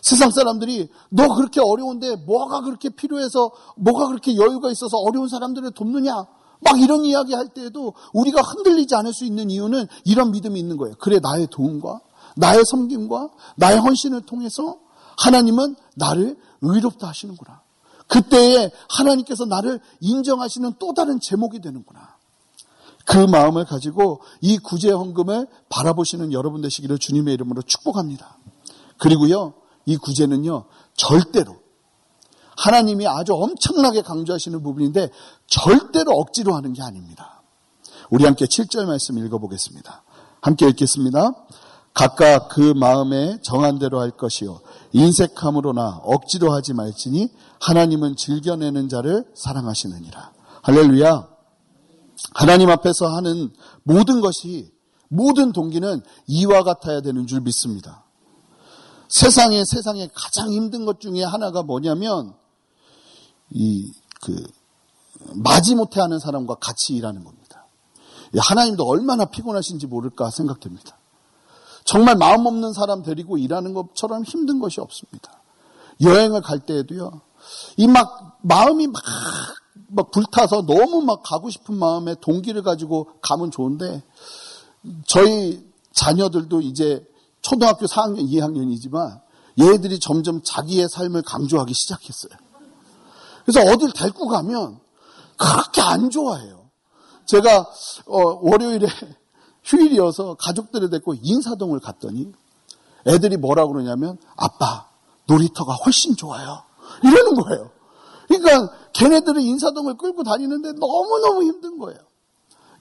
세상 0.01 0.31
사람들이 0.31 0.89
너 1.11 1.35
그렇게 1.35 1.61
어려운데 1.61 2.17
뭐가 2.17 2.63
그렇게 2.63 2.89
필요해서 2.89 3.53
뭐가 3.77 4.09
그렇게 4.09 4.35
여유가 4.37 4.71
있어서 4.71 4.97
어려운 4.97 5.29
사람들을 5.29 5.71
돕느냐? 5.73 6.27
막 6.65 6.81
이런 6.81 7.05
이야기 7.05 7.35
할 7.35 7.49
때에도 7.49 7.95
우리가 8.13 8.41
흔들리지 8.41 8.95
않을 8.95 9.13
수 9.13 9.25
있는 9.25 9.51
이유는 9.51 9.87
이런 10.05 10.31
믿음이 10.33 10.59
있는 10.59 10.77
거예요. 10.77 10.95
그래 10.99 11.19
나의 11.21 11.49
도움과 11.51 12.01
나의 12.37 12.65
섬김과 12.65 13.29
나의 13.57 13.79
헌신을 13.79 14.23
통해서 14.23 14.79
하나님은 15.19 15.77
나를 15.97 16.37
의롭다 16.61 17.09
하시는구나. 17.09 17.63
그때에 18.09 18.71
하나님께서 18.89 19.47
나를 19.47 19.81
인정하시는 20.01 20.75
또 20.79 20.95
다른 20.95 21.19
제목이 21.21 21.61
되는구나. 21.61 22.17
그 23.05 23.17
마음을 23.17 23.65
가지고 23.65 24.21
이 24.41 24.59
구제 24.59 24.91
헌금을 24.91 25.49
바라보시는 25.69 26.33
여러분 26.33 26.61
되시기를 26.61 26.99
주님의 26.99 27.35
이름으로 27.35 27.63
축복합니다. 27.63 28.39
그리고요, 28.99 29.55
이 29.87 29.97
구제는요, 29.97 30.67
절대로 30.95 31.57
하나님이 32.57 33.09
아주 33.09 33.35
엄청나게 33.35 34.03
강조하시는 34.03 34.63
부분인데 34.63 35.11
절대로 35.47 36.13
억지로 36.13 36.55
하는 36.55 36.73
게 36.73 36.83
아닙니다. 36.83 37.43
우리 38.11 38.25
함께 38.25 38.45
7절 38.45 38.87
말씀 38.87 39.19
읽어보겠습니다. 39.19 40.05
함께 40.41 40.69
읽겠습니다. 40.69 41.33
각각 41.95 42.49
그 42.49 42.73
마음에 42.75 43.39
정한 43.43 43.79
대로 43.79 44.01
할 44.01 44.11
것이요. 44.11 44.61
인색함으로나 44.93 46.01
억지로 46.03 46.53
하지 46.53 46.73
말지니 46.73 47.29
하나님은 47.61 48.17
즐겨내는 48.17 48.89
자를 48.89 49.25
사랑하시느니라. 49.35 50.33
할렐루야. 50.63 51.29
하나님 52.35 52.71
앞에서 52.71 53.09
하는 53.09 53.53
모든 53.83 54.21
것이 54.21 54.73
모든 55.09 55.53
동기는 55.53 56.03
이와 56.27 56.63
같아야 56.63 57.03
되는 57.03 57.27
줄 57.27 57.41
믿습니다. 57.41 58.05
세상에 59.09 59.65
세상에 59.65 60.09
가장 60.15 60.51
힘든 60.51 60.87
것 60.87 61.01
중에 61.01 61.23
하나가 61.23 61.63
뭐냐면 61.63 62.35
이 63.51 63.93
그 64.23 64.41
마지못해 65.35 66.01
하는 66.01 66.19
사람과 66.19 66.55
같이 66.55 66.95
일하는 66.95 67.25
겁니다. 67.25 67.67
하나님도 68.39 68.85
얼마나 68.87 69.27
피곤하신지 69.27 69.87
모를까 69.89 70.31
생각됩니다. 70.31 70.97
정말 71.85 72.17
마음 72.17 72.47
없는 72.47 72.73
사람 72.73 73.03
데리고 73.03 73.39
일하는 73.39 73.75
것처럼 73.75 74.25
힘든 74.25 74.59
것이 74.61 74.81
없습니다. 74.81 75.41
여행을 76.01 76.43
갈 76.43 76.61
때에도요. 76.61 77.21
이 77.77 77.87
막 77.87 78.39
마음이 78.43 78.87
막, 78.89 79.03
막 79.89 80.11
불타서 80.11 80.63
너무 80.67 81.03
막 81.03 81.23
가고 81.23 81.51
싶은 81.51 81.77
마음에 81.77 82.15
동기를 82.21 82.63
가지고 82.63 83.09
가면 83.21 83.51
좋은데 83.51 84.03
저희 85.07 85.65
자녀들도 85.93 86.61
이제 86.61 87.05
초등학교 87.41 87.87
4학년, 87.87 88.29
2학년이지만 88.29 89.21
얘들이 89.61 89.99
점점 90.01 90.43
자기의 90.43 90.89
삶을 90.89 91.23
강조하기 91.23 91.75
시작했어요. 91.75 92.33
그래서 93.45 93.61
어딜 93.71 93.93
데리고 93.93 94.29
가면 94.29 94.79
그렇게 95.37 95.81
안 95.83 96.11
좋아해요. 96.11 96.71
제가 97.27 97.67
어, 98.07 98.19
월요일에 98.41 98.87
휴일이어서 99.65 100.35
가족들을 100.35 100.91
데리고 100.91 101.15
인사동을 101.15 101.81
갔더니 101.81 102.33
애들이 103.07 103.37
뭐라 103.37 103.67
고 103.67 103.73
그러냐면 103.73 104.19
아빠 104.37 104.89
놀이터가 105.27 105.75
훨씬 105.75 106.17
좋아요. 106.17 106.63
이러는 107.03 107.35
거예요. 107.35 107.71
그러니까 108.29 108.73
걔네들은 108.93 109.41
인사동을 109.41 109.97
끌고 109.97 110.23
다니는데 110.23 110.73
너무너무 110.73 111.45
힘든 111.45 111.79
거예요. 111.79 111.99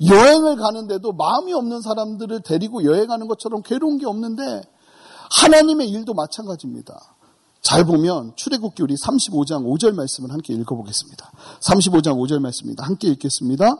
여행을 0.05 0.55
가는데도 0.55 1.11
마음이 1.13 1.53
없는 1.53 1.81
사람들을 1.81 2.41
데리고 2.41 2.83
여행하는 2.83 3.27
것처럼 3.27 3.61
괴로운 3.61 3.97
게 3.97 4.07
없는데 4.07 4.63
하나님의 5.29 5.89
일도 5.89 6.13
마찬가지입니다. 6.13 7.15
잘 7.61 7.85
보면 7.85 8.33
출애굽기 8.35 8.81
우리 8.81 8.95
35장 8.95 9.63
5절 9.65 9.93
말씀을 9.93 10.31
함께 10.31 10.53
읽어보겠습니다. 10.53 11.31
35장 11.61 12.17
5절 12.17 12.39
말씀입니다. 12.39 12.83
함께 12.83 13.07
읽겠습니다. 13.09 13.77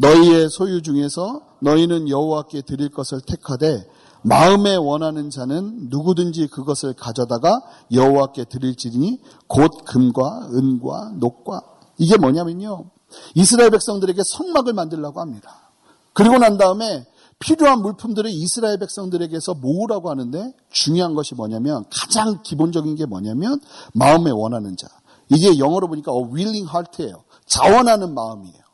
너희의 0.00 0.48
소유 0.48 0.82
중에서 0.82 1.42
너희는 1.60 2.08
여호와께 2.08 2.62
드릴 2.62 2.88
것을 2.88 3.20
택하되 3.20 3.86
마음에 4.22 4.76
원하는 4.76 5.30
자는 5.30 5.88
누구든지 5.88 6.48
그것을 6.48 6.94
가져다가 6.94 7.60
여호와께 7.92 8.44
드릴지니 8.44 9.20
곧 9.46 9.70
금과 9.86 10.50
은과 10.52 11.12
녹과 11.16 11.62
이게 11.98 12.16
뭐냐면요. 12.16 12.90
이스라엘 13.34 13.70
백성들에게 13.70 14.20
성막을 14.24 14.72
만들라고 14.72 15.20
합니다. 15.20 15.70
그리고 16.12 16.38
난 16.38 16.58
다음에 16.58 17.06
필요한 17.38 17.80
물품들을 17.80 18.30
이스라엘 18.30 18.78
백성들에게서 18.78 19.54
모으라고 19.54 20.10
하는데 20.10 20.52
중요한 20.70 21.14
것이 21.14 21.34
뭐냐면 21.34 21.84
가장 21.90 22.42
기본적인 22.42 22.96
게 22.96 23.06
뭐냐면 23.06 23.60
마음에 23.94 24.30
원하는 24.30 24.76
자. 24.76 24.86
이게 25.30 25.58
영어로 25.58 25.88
보니까 25.88 26.12
a 26.12 26.22
willing 26.32 26.68
heart예요. 26.68 27.24
자원하는 27.46 28.14
마음이에요. 28.14 28.69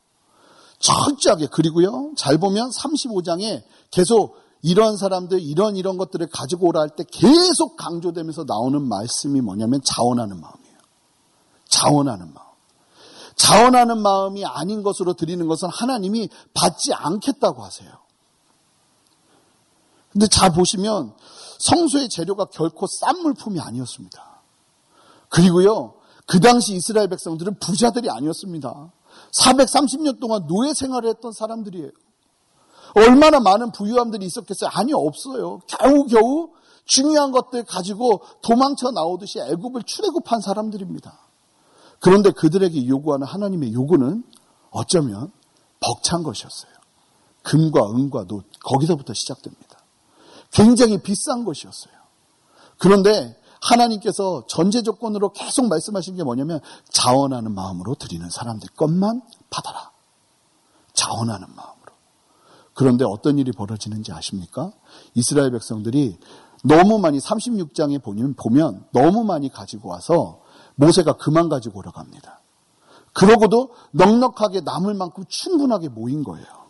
철저하게 0.87 1.49
그리고요. 1.49 2.13
잘 2.17 2.39
보면 2.39 2.71
35장에 2.71 3.65
계속 3.91 4.37
이런 4.63 4.97
사람들 4.97 5.41
이런 5.43 5.77
이런 5.77 5.97
것들을 5.97 6.27
가지고 6.29 6.69
오라 6.69 6.81
할 6.81 6.91
때 6.91 7.05
계속 7.11 7.77
강조되면서 7.77 8.45
나오는 8.45 8.81
말씀이 8.83 9.41
뭐냐면 9.41 9.81
자원하는 9.85 10.41
마음이에요. 10.41 10.77
자원하는 11.69 12.33
마음. 12.33 12.47
자원하는 13.35 14.01
마음이 14.01 14.45
아닌 14.47 14.83
것으로 14.83 15.13
드리는 15.15 15.47
것은 15.47 15.69
하나님이 15.69 16.29
받지 16.55 16.95
않겠다고 16.95 17.63
하세요. 17.63 17.91
근데 20.11 20.27
잘 20.29 20.53
보시면 20.53 21.13
성소의 21.59 22.09
재료가 22.09 22.47
결코 22.47 22.87
싼 22.87 23.21
물품이 23.21 23.61
아니었습니다. 23.61 24.41
그리고요, 25.29 25.95
그 26.27 26.41
당시 26.41 26.75
이스라엘 26.75 27.09
백성들은 27.09 27.59
부자들이 27.59 28.09
아니었습니다. 28.09 28.93
430년 29.33 30.21
동안 30.21 30.47
노예 30.47 30.73
생활을 30.75 31.09
했던 31.11 31.33
사람들이에요. 31.33 31.91
얼마나 32.95 33.41
많은 33.41 33.73
부유함들이 33.73 34.25
있었겠어요? 34.27 34.71
아니, 34.73 34.93
없어요. 34.93 35.61
겨우겨우 35.67 36.51
중요한 36.85 37.33
것들 37.33 37.65
가지고 37.65 38.23
도망쳐 38.43 38.93
나오듯이 38.93 39.41
애굽을 39.41 39.83
출애굽한 39.83 40.41
사람들입니다. 40.41 41.19
그런데 42.01 42.31
그들에게 42.31 42.87
요구하는 42.87 43.27
하나님의 43.27 43.73
요구는 43.73 44.23
어쩌면 44.71 45.33
벅찬 45.81 46.23
것이었어요. 46.23 46.73
금과 47.43 47.91
은과 47.91 48.25
도 48.25 48.43
거기서부터 48.65 49.15
시작됩니다. 49.15 49.79
굉장히 50.53 50.99
비싼 51.03 51.45
것이었어요. 51.45 51.95
그런데 52.79 53.37
하나님께서 53.71 54.45
전제 54.49 54.83
조건으로 54.83 55.33
계속 55.33 55.69
말씀하신 55.69 56.17
게 56.17 56.25
뭐냐면 56.25 56.61
자원하는 56.91 57.55
마음으로 57.55 57.95
드리는 57.95 58.29
사람들 58.29 58.69
것만 58.77 59.23
받아라. 59.51 59.91
자원하는 60.95 61.47
마음으로. 61.55 61.93
그런데 62.75 63.05
어떤 63.05 63.39
일이 63.39 63.53
벌어지는지 63.53 64.13
아십니까? 64.13 64.73
이스라엘 65.15 65.51
백성들이 65.51 66.19
너무 66.65 66.99
많이 66.99 67.19
36장에 67.19 68.03
보면 68.03 68.35
보면 68.35 68.87
너무 68.93 69.25
많이 69.25 69.49
가지고 69.49 69.91
와서 69.91 70.41
모세가 70.75 71.15
그만 71.15 71.49
가지고 71.49 71.79
오라고 71.79 71.99
합니다. 71.99 72.41
그러고도 73.13 73.71
넉넉하게 73.93 74.61
남을 74.61 74.95
만큼 74.95 75.25
충분하게 75.29 75.89
모인 75.89 76.23
거예요. 76.23 76.66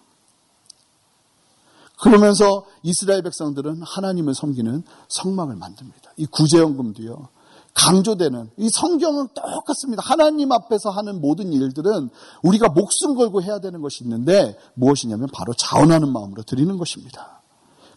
그러면서 1.99 2.67
이스라엘 2.83 3.23
백성들은 3.23 3.83
하나님을 3.83 4.35
섬기는 4.35 4.83
성막을 5.09 5.57
만듭니다. 5.57 6.13
이 6.17 6.27
구제연금도요. 6.27 7.29
강조되는 7.75 8.51
이 8.57 8.71
성경은 8.71 9.29
똑같습니다. 9.35 10.03
하나님 10.05 10.51
앞에서 10.51 10.91
하는 10.91 11.21
모든 11.21 11.53
일들은 11.53 12.09
우리가 12.43 12.69
목숨 12.71 13.15
걸고 13.15 13.43
해야 13.43 13.59
되는 13.61 13.83
것이 13.83 14.03
있는데 14.05 14.57
무엇이냐면 14.75 15.29
바로 15.33 15.53
자원하는 15.55 16.11
마음으로 16.11 16.43
드리는 16.43 16.77
것입니다. 16.79 17.43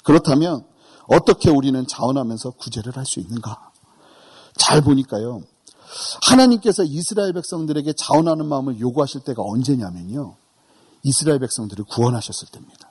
그렇다면 0.04 0.66
어떻게 1.08 1.50
우리는 1.50 1.86
자원하면서 1.88 2.52
구제를 2.52 2.98
할 2.98 3.06
수 3.06 3.20
있는가? 3.20 3.72
잘 4.58 4.82
보니까요. 4.82 5.42
하나님께서 6.24 6.84
이스라엘 6.84 7.34
백성들에게 7.34 7.94
자원하는 7.94 8.46
마음을 8.48 8.80
요구하실 8.80 9.22
때가 9.22 9.42
언제냐면요. 9.42 10.36
이스라엘 11.04 11.40
백성들을 11.40 11.86
구원하셨을 11.86 12.50
때입니다. 12.52 12.88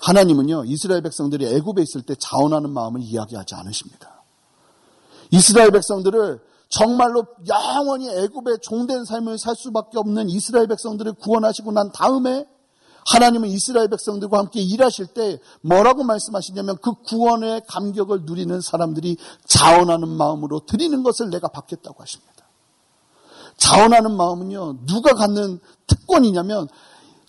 하나님은요. 0.00 0.64
이스라엘 0.64 1.02
백성들이 1.02 1.46
애굽에 1.46 1.82
있을 1.82 2.02
때 2.02 2.14
자원하는 2.18 2.70
마음을 2.70 3.00
이야기하지 3.02 3.54
않으십니다. 3.54 4.22
이스라엘 5.30 5.70
백성들을 5.70 6.40
정말로 6.68 7.26
영원히 7.48 8.08
애굽의 8.08 8.58
종된 8.62 9.04
삶을 9.04 9.38
살 9.38 9.54
수밖에 9.56 9.98
없는 9.98 10.28
이스라엘 10.28 10.66
백성들을 10.68 11.14
구원하시고 11.14 11.72
난 11.72 11.90
다음에 11.92 12.46
하나님은 13.06 13.48
이스라엘 13.48 13.88
백성들과 13.88 14.38
함께 14.38 14.60
일하실 14.60 15.08
때 15.08 15.38
뭐라고 15.62 16.04
말씀하시냐면 16.04 16.76
그 16.82 16.92
구원의 17.06 17.62
감격을 17.66 18.22
누리는 18.24 18.60
사람들이 18.60 19.16
자원하는 19.46 20.08
마음으로 20.08 20.66
드리는 20.66 21.02
것을 21.02 21.30
내가 21.30 21.48
받겠다고 21.48 22.02
하십니다. 22.02 22.30
자원하는 23.56 24.16
마음은요, 24.16 24.86
누가 24.86 25.12
갖는 25.14 25.60
특권이냐면 25.86 26.68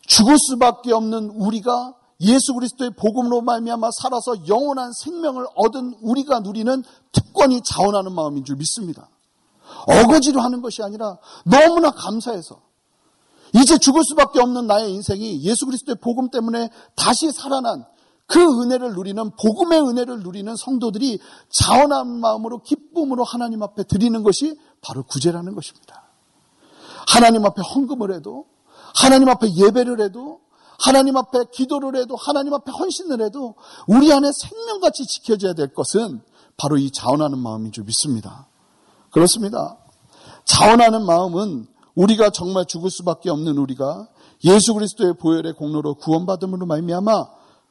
죽을 0.05 0.37
수밖에 0.37 0.93
없는 0.93 1.29
우리가 1.29 1.95
예수 2.21 2.53
그리스도의 2.53 2.91
복음으로 2.97 3.41
말미암아 3.41 3.89
살아서 3.91 4.47
영원한 4.47 4.91
생명을 4.93 5.45
얻은 5.55 5.97
우리가 6.01 6.39
누리는 6.39 6.83
특권이 7.11 7.61
자원하는 7.63 8.13
마음인 8.13 8.45
줄 8.45 8.55
믿습니다. 8.57 9.09
어거지로 9.87 10.41
하는 10.41 10.61
것이 10.61 10.83
아니라 10.83 11.17
너무나 11.45 11.91
감사해서 11.91 12.61
이제 13.53 13.77
죽을 13.77 14.03
수밖에 14.03 14.39
없는 14.39 14.67
나의 14.67 14.93
인생이 14.93 15.41
예수 15.43 15.65
그리스도의 15.65 15.97
복음 16.01 16.29
때문에 16.29 16.69
다시 16.95 17.31
살아난 17.31 17.85
그 18.27 18.39
은혜를 18.39 18.93
누리는 18.93 19.31
복음의 19.35 19.81
은혜를 19.81 20.19
누리는 20.21 20.55
성도들이 20.55 21.19
자원한 21.49 22.07
마음으로 22.07 22.59
기쁨으로 22.59 23.25
하나님 23.25 23.61
앞에 23.61 23.83
드리는 23.83 24.23
것이 24.23 24.57
바로 24.81 25.03
구제라는 25.03 25.53
것입니다. 25.53 26.09
하나님 27.07 27.45
앞에 27.45 27.61
헌금을 27.61 28.13
해도 28.13 28.45
하나님 28.95 29.27
앞에 29.27 29.53
예배를 29.53 29.99
해도 29.99 30.39
하나님 30.81 31.15
앞에 31.15 31.45
기도를 31.53 31.95
해도 31.95 32.15
하나님 32.15 32.53
앞에 32.53 32.71
헌신을 32.71 33.21
해도 33.21 33.55
우리 33.87 34.11
안에 34.11 34.31
생명같이 34.31 35.05
지켜져야 35.05 35.53
될 35.53 35.73
것은 35.73 36.21
바로 36.57 36.77
이 36.77 36.91
자원하는 36.91 37.37
마음인 37.37 37.71
줄 37.71 37.83
믿습니다. 37.83 38.47
그렇습니다. 39.11 39.77
자원하는 40.45 41.05
마음은 41.05 41.67
우리가 41.95 42.29
정말 42.31 42.65
죽을 42.65 42.89
수밖에 42.89 43.29
없는 43.29 43.57
우리가 43.57 44.07
예수 44.43 44.73
그리스도의 44.73 45.15
보혈의 45.19 45.53
공로로 45.53 45.95
구원받음으로 45.95 46.65
말미암아 46.65 47.25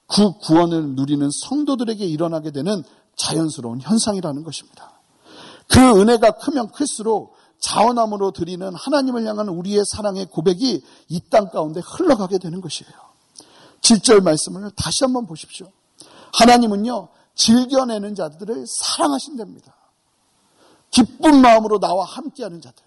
그 0.06 0.32
구원을 0.38 0.94
누리는 0.94 1.28
성도들에게 1.48 2.04
일어나게 2.04 2.50
되는 2.50 2.82
자연스러운 3.16 3.80
현상이라는 3.80 4.44
것입니다. 4.44 5.00
그 5.68 5.78
은혜가 5.78 6.32
크면 6.32 6.70
클수록 6.72 7.34
자원함으로 7.60 8.32
드리는 8.32 8.74
하나님을 8.74 9.26
향한 9.26 9.48
우리의 9.48 9.84
사랑의 9.84 10.26
고백이 10.26 10.82
이 11.08 11.20
땅 11.30 11.50
가운데 11.50 11.80
흘러가게 11.84 12.38
되는 12.38 12.60
것이에요. 12.60 12.92
7절 13.82 14.22
말씀을 14.22 14.70
다시 14.76 15.04
한번 15.04 15.26
보십시오. 15.26 15.70
하나님은요, 16.32 17.08
즐겨내는 17.34 18.14
자들을 18.14 18.64
사랑하신답니다. 18.66 19.74
기쁜 20.90 21.40
마음으로 21.40 21.78
나와 21.78 22.04
함께하는 22.04 22.60
자들. 22.60 22.82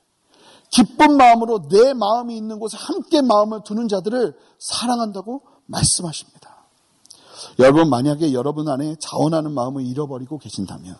기쁜 0.69 1.17
마음으로 1.17 1.67
내 1.69 1.93
마음이 1.93 2.35
있는 2.35 2.59
곳에 2.59 2.77
함께 2.77 3.21
마음을 3.21 3.63
두는 3.63 3.87
자들을 3.87 4.37
사랑한다고 4.59 5.41
말씀하십니다. 5.67 6.65
여러분, 7.59 7.89
만약에 7.89 8.33
여러분 8.33 8.67
안에 8.67 8.95
자원하는 8.99 9.51
마음을 9.53 9.85
잃어버리고 9.85 10.39
계신다면 10.39 10.95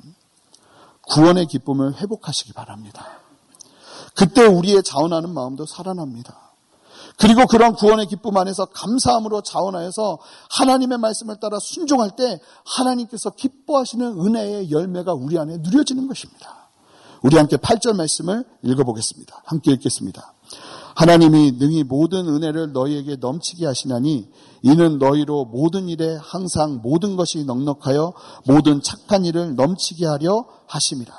구원의 1.08 1.48
기쁨을 1.48 1.96
회복하시기 1.96 2.54
바랍니다. 2.54 3.20
그때 4.16 4.46
우리의 4.46 4.84
자원하는 4.84 5.34
마음도 5.34 5.66
살아납니다. 5.66 6.54
그리고 7.18 7.46
그런 7.46 7.74
구원의 7.74 8.08
기쁨 8.08 8.38
안에서 8.38 8.66
감사함으로 8.66 9.42
자원하여서 9.42 10.20
하나님의 10.50 10.98
말씀을 10.98 11.40
따라 11.40 11.60
순종할 11.60 12.16
때 12.16 12.40
하나님께서 12.66 13.30
기뻐하시는 13.32 14.20
은혜의 14.20 14.72
열매가 14.72 15.14
우리 15.14 15.38
안에 15.38 15.58
누려지는 15.58 16.08
것입니다. 16.08 16.70
우리 17.22 17.38
함께 17.38 17.56
8절 17.56 17.96
말씀을 17.96 18.44
읽어보겠습니다. 18.64 19.44
함께 19.46 19.72
읽겠습니다. 19.74 20.34
하나님이 20.96 21.54
능히 21.54 21.84
모든 21.84 22.28
은혜를 22.28 22.74
너희에게 22.74 23.16
넘치게 23.16 23.66
하시나니 23.66 24.30
이는 24.62 24.98
너희로 25.00 25.46
모든 25.46 25.90
일에 25.90 26.18
항상 26.22 26.82
모든 26.84 27.16
것이 27.16 27.46
넉넉하여 27.46 28.14
모든 28.46 28.82
착한 28.82 29.26
일을 29.26 29.56
넘치게 29.56 30.06
하려 30.06 30.46
하심이라. 30.68 31.14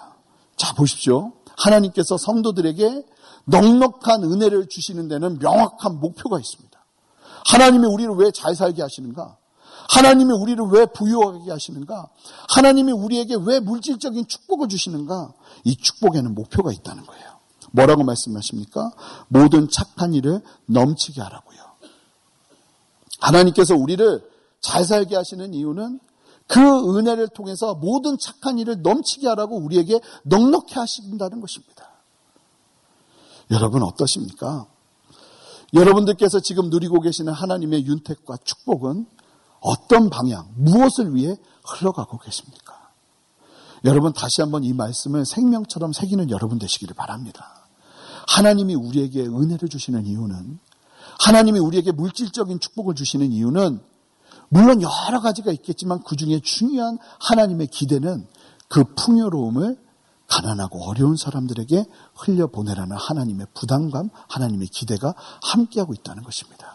자, 0.56 0.74
보십시오. 0.74 1.32
하나님께서 1.56 2.16
성도들에게 2.18 3.04
넉넉한 3.46 4.24
은혜를 4.24 4.68
주시는 4.68 5.08
데는 5.08 5.38
명확한 5.38 6.00
목표가 6.00 6.38
있습니다. 6.38 6.84
하나님이 7.46 7.86
우리를 7.86 8.14
왜 8.14 8.30
잘 8.30 8.54
살게 8.54 8.82
하시는가? 8.82 9.36
하나님이 9.90 10.32
우리를 10.32 10.64
왜 10.70 10.86
부유하게 10.86 11.50
하시는가? 11.50 12.08
하나님이 12.48 12.92
우리에게 12.92 13.36
왜 13.44 13.60
물질적인 13.60 14.26
축복을 14.26 14.68
주시는가? 14.68 15.32
이 15.64 15.76
축복에는 15.76 16.34
목표가 16.34 16.72
있다는 16.72 17.04
거예요. 17.04 17.34
뭐라고 17.72 18.02
말씀하십니까? 18.04 18.92
모든 19.28 19.68
착한 19.68 20.14
일을 20.14 20.40
넘치게 20.66 21.20
하라고요. 21.20 21.58
하나님께서 23.20 23.74
우리를 23.74 24.30
잘 24.60 24.84
살게 24.84 25.16
하시는 25.16 25.52
이유는 25.52 26.00
그 26.46 26.60
은혜를 26.60 27.28
통해서 27.28 27.74
모든 27.74 28.18
착한 28.18 28.58
일을 28.58 28.82
넘치게 28.82 29.26
하라고 29.28 29.56
우리에게 29.58 30.00
넉넉히 30.24 30.74
하신다는 30.74 31.40
것입니다. 31.40 31.90
여러분 33.50 33.82
어떠십니까? 33.82 34.66
여러분들께서 35.72 36.40
지금 36.40 36.70
누리고 36.70 37.00
계시는 37.00 37.32
하나님의 37.32 37.86
윤택과 37.86 38.36
축복은 38.44 39.06
어떤 39.60 40.10
방향, 40.10 40.52
무엇을 40.56 41.14
위해 41.14 41.36
흘러가고 41.64 42.18
계십니까? 42.18 42.90
여러분 43.84 44.12
다시 44.12 44.40
한번 44.40 44.64
이 44.64 44.72
말씀을 44.72 45.26
생명처럼 45.26 45.92
새기는 45.92 46.30
여러분 46.30 46.58
되시기를 46.58 46.94
바랍니다. 46.94 47.66
하나님이 48.28 48.74
우리에게 48.74 49.22
은혜를 49.22 49.68
주시는 49.68 50.06
이유는 50.06 50.58
하나님이 51.20 51.58
우리에게 51.58 51.92
물질적인 51.92 52.60
축복을 52.60 52.94
주시는 52.94 53.32
이유는 53.32 53.80
물론 54.54 54.82
여러 54.82 55.20
가지가 55.20 55.50
있겠지만 55.50 56.04
그 56.04 56.14
중에 56.14 56.38
중요한 56.38 56.96
하나님의 57.18 57.66
기대는 57.66 58.24
그 58.68 58.84
풍요로움을 58.94 59.76
가난하고 60.28 60.88
어려운 60.88 61.16
사람들에게 61.16 61.84
흘려보내라는 62.14 62.96
하나님의 62.96 63.48
부담감, 63.52 64.10
하나님의 64.28 64.68
기대가 64.68 65.12
함께하고 65.42 65.92
있다는 65.92 66.22
것입니다. 66.22 66.72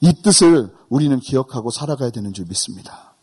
이 0.00 0.12
뜻을 0.24 0.74
우리는 0.88 1.20
기억하고 1.20 1.70
살아가야 1.70 2.10
되는 2.10 2.32
줄 2.32 2.46
믿습니다. 2.46 3.14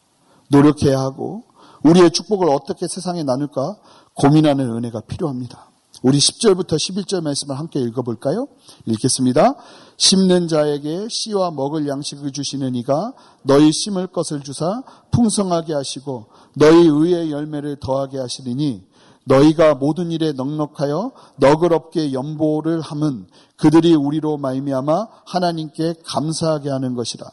노력해야 0.48 0.98
하고 0.98 1.44
우리의 1.84 2.12
축복을 2.12 2.48
어떻게 2.50 2.88
세상에 2.88 3.24
나눌까 3.24 3.76
고민하는 4.14 4.70
은혜가 4.74 5.02
필요합니다. 5.02 5.69
우리 6.02 6.18
10절부터 6.18 6.76
11절 6.76 7.22
말씀을 7.22 7.60
함께 7.60 7.80
읽어볼까요? 7.82 8.48
읽겠습니다. 8.86 9.56
심는 9.98 10.48
자에게 10.48 11.08
씨와 11.10 11.52
먹을 11.52 11.88
양식을 11.88 12.32
주시는 12.32 12.76
이가 12.76 13.14
너희 13.44 13.72
심을 13.72 14.08
것을 14.08 14.42
주사 14.42 14.82
풍성하게 15.12 15.74
하시고 15.74 16.28
너희 16.56 16.88
의의 16.88 17.32
열매를 17.32 17.78
더하게 17.82 18.20
하시리니 18.20 18.88
너희가 19.26 19.76
모든 19.76 20.12
일에 20.12 20.32
넉넉하여 20.32 21.12
너그럽게 21.36 22.14
연보를 22.14 22.80
함은 22.80 23.28
그들이 23.58 23.94
우리로 23.94 24.38
말미암아 24.38 25.08
하나님께 25.26 25.96
감사하게 26.06 26.70
하는 26.70 26.96
것이라. 26.96 27.26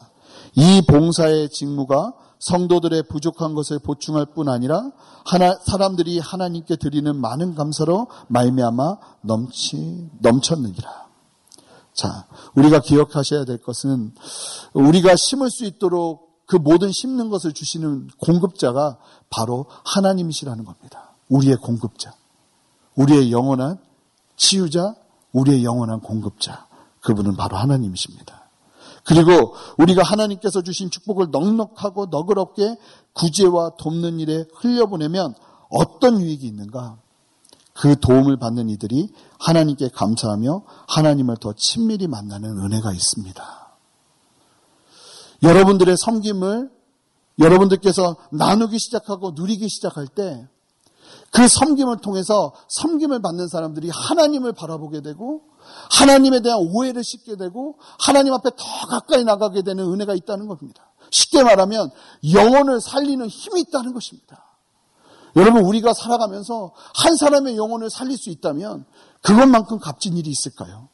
이 0.55 0.81
봉사의 0.87 1.49
직무가 1.49 2.13
성도들의 2.39 3.03
부족한 3.09 3.53
것을 3.55 3.79
보충할 3.79 4.27
뿐 4.27 4.49
아니라 4.49 4.91
하나, 5.25 5.57
사람들이 5.65 6.19
하나님께 6.19 6.75
드리는 6.75 7.15
많은 7.15 7.55
감사로 7.55 8.07
말미암아 8.27 8.97
넘치 9.21 10.09
넘쳤느니라. 10.19 11.07
자, 11.93 12.27
우리가 12.55 12.79
기억하셔야 12.79 13.43
될 13.43 13.57
것은 13.57 14.13
우리가 14.73 15.15
심을 15.15 15.49
수 15.49 15.65
있도록 15.65 16.27
그 16.45 16.55
모든 16.55 16.91
심는 16.91 17.29
것을 17.29 17.53
주시는 17.53 18.09
공급자가 18.19 18.97
바로 19.29 19.65
하나님이시라는 19.83 20.63
겁니다. 20.63 21.15
우리의 21.27 21.57
공급자. 21.57 22.13
우리의 22.95 23.31
영원한 23.31 23.79
치유자, 24.37 24.95
우리의 25.33 25.65
영원한 25.65 25.99
공급자. 25.99 26.67
그분은 27.01 27.35
바로 27.35 27.57
하나님이십니다. 27.57 28.36
그리고 29.07 29.55
우리가 29.77 30.03
하나님께서 30.03 30.61
주신 30.61 30.91
축복을 30.91 31.27
넉넉하고 31.31 32.07
너그럽게 32.07 32.77
구제와 33.13 33.71
돕는 33.79 34.19
일에 34.19 34.43
흘려보내면 34.55 35.33
어떤 35.69 36.19
유익이 36.19 36.45
있는가? 36.45 36.97
그 37.73 37.97
도움을 37.99 38.37
받는 38.37 38.69
이들이 38.69 39.09
하나님께 39.39 39.89
감사하며 39.89 40.63
하나님을 40.87 41.37
더 41.37 41.53
친밀히 41.53 42.07
만나는 42.07 42.57
은혜가 42.57 42.91
있습니다. 42.91 43.43
여러분들의 45.43 45.95
섬김을 45.97 46.69
여러분들께서 47.39 48.17
나누기 48.31 48.77
시작하고 48.77 49.31
누리기 49.35 49.69
시작할 49.69 50.07
때 50.07 50.47
그 51.31 51.47
섬김을 51.47 51.97
통해서 51.97 52.53
섬김을 52.69 53.21
받는 53.21 53.47
사람들이 53.47 53.89
하나님을 53.89 54.53
바라보게 54.53 55.01
되고 55.01 55.41
하나님에 55.91 56.41
대한 56.41 56.59
오해를 56.59 57.03
씻게 57.03 57.35
되고 57.37 57.77
하나님 57.99 58.33
앞에 58.33 58.49
더 58.51 58.87
가까이 58.89 59.23
나가게 59.23 59.61
되는 59.61 59.83
은혜가 59.85 60.13
있다는 60.15 60.47
겁니다. 60.47 60.91
쉽게 61.11 61.43
말하면 61.43 61.89
영혼을 62.33 62.81
살리는 62.81 63.27
힘이 63.27 63.61
있다는 63.61 63.93
것입니다. 63.93 64.43
여러분 65.35 65.63
우리가 65.63 65.93
살아가면서 65.93 66.73
한 66.95 67.15
사람의 67.15 67.57
영혼을 67.57 67.89
살릴 67.89 68.17
수 68.17 68.29
있다면 68.29 68.85
그것만큼 69.21 69.79
값진 69.79 70.17
일이 70.17 70.29
있을까요? 70.29 70.89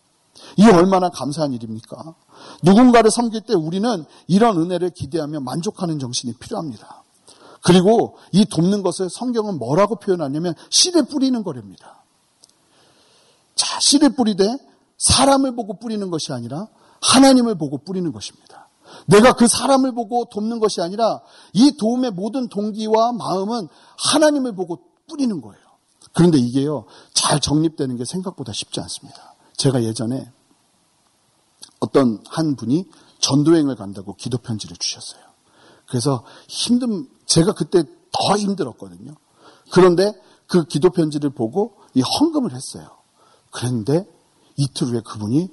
이 0.57 0.67
얼마나 0.67 1.09
감사한 1.09 1.53
일입니까? 1.53 2.15
누군가를 2.63 3.09
섬길 3.09 3.41
때 3.41 3.53
우리는 3.53 4.05
이런 4.27 4.57
은혜를 4.57 4.89
기대하며 4.89 5.39
만족하는 5.39 5.99
정신이 5.99 6.33
필요합니다. 6.33 7.03
그리고 7.63 8.17
이 8.33 8.45
돕는 8.45 8.83
것을 8.83 9.09
성경은 9.09 9.57
뭐라고 9.57 9.95
표현하냐면 9.95 10.53
씨를 10.69 11.05
뿌리는 11.05 11.41
거랍니다. 11.43 12.02
자, 13.73 13.79
씨를 13.79 14.15
뿌리되 14.15 14.45
사람을 14.97 15.55
보고 15.55 15.79
뿌리는 15.79 16.09
것이 16.12 16.31
아니라 16.31 16.67
하나님을 17.01 17.57
보고 17.57 17.79
뿌리는 17.79 18.12
것입니다. 18.12 18.69
내가 19.07 19.33
그 19.33 19.47
사람을 19.47 19.93
보고 19.93 20.25
돕는 20.25 20.59
것이 20.59 20.81
아니라 20.81 21.21
이 21.53 21.75
도움의 21.77 22.12
모든 22.12 22.47
동기와 22.49 23.13
마음은 23.13 23.67
하나님을 23.97 24.53
보고 24.53 24.79
뿌리는 25.07 25.41
거예요. 25.41 25.63
그런데 26.13 26.38
이게요, 26.38 26.86
잘 27.13 27.39
정립되는 27.39 27.97
게 27.97 28.05
생각보다 28.05 28.53
쉽지 28.53 28.79
않습니다. 28.81 29.33
제가 29.57 29.83
예전에 29.83 30.31
어떤 31.79 32.23
한 32.29 32.55
분이 32.55 32.86
전도행을 33.19 33.75
간다고 33.75 34.15
기도 34.15 34.38
편지를 34.38 34.77
주셨어요. 34.77 35.23
그래서 35.88 36.23
힘든, 36.47 37.09
제가 37.25 37.53
그때 37.53 37.83
더 38.12 38.38
힘들었거든요. 38.38 39.15
그런데 39.71 40.13
그 40.45 40.65
기도 40.65 40.91
편지를 40.91 41.31
보고 41.31 41.77
이 41.95 42.01
헌금을 42.01 42.53
했어요. 42.53 43.02
그런데 43.53 44.05
이틀 44.57 44.87
후에 44.87 45.01
그분이 45.01 45.47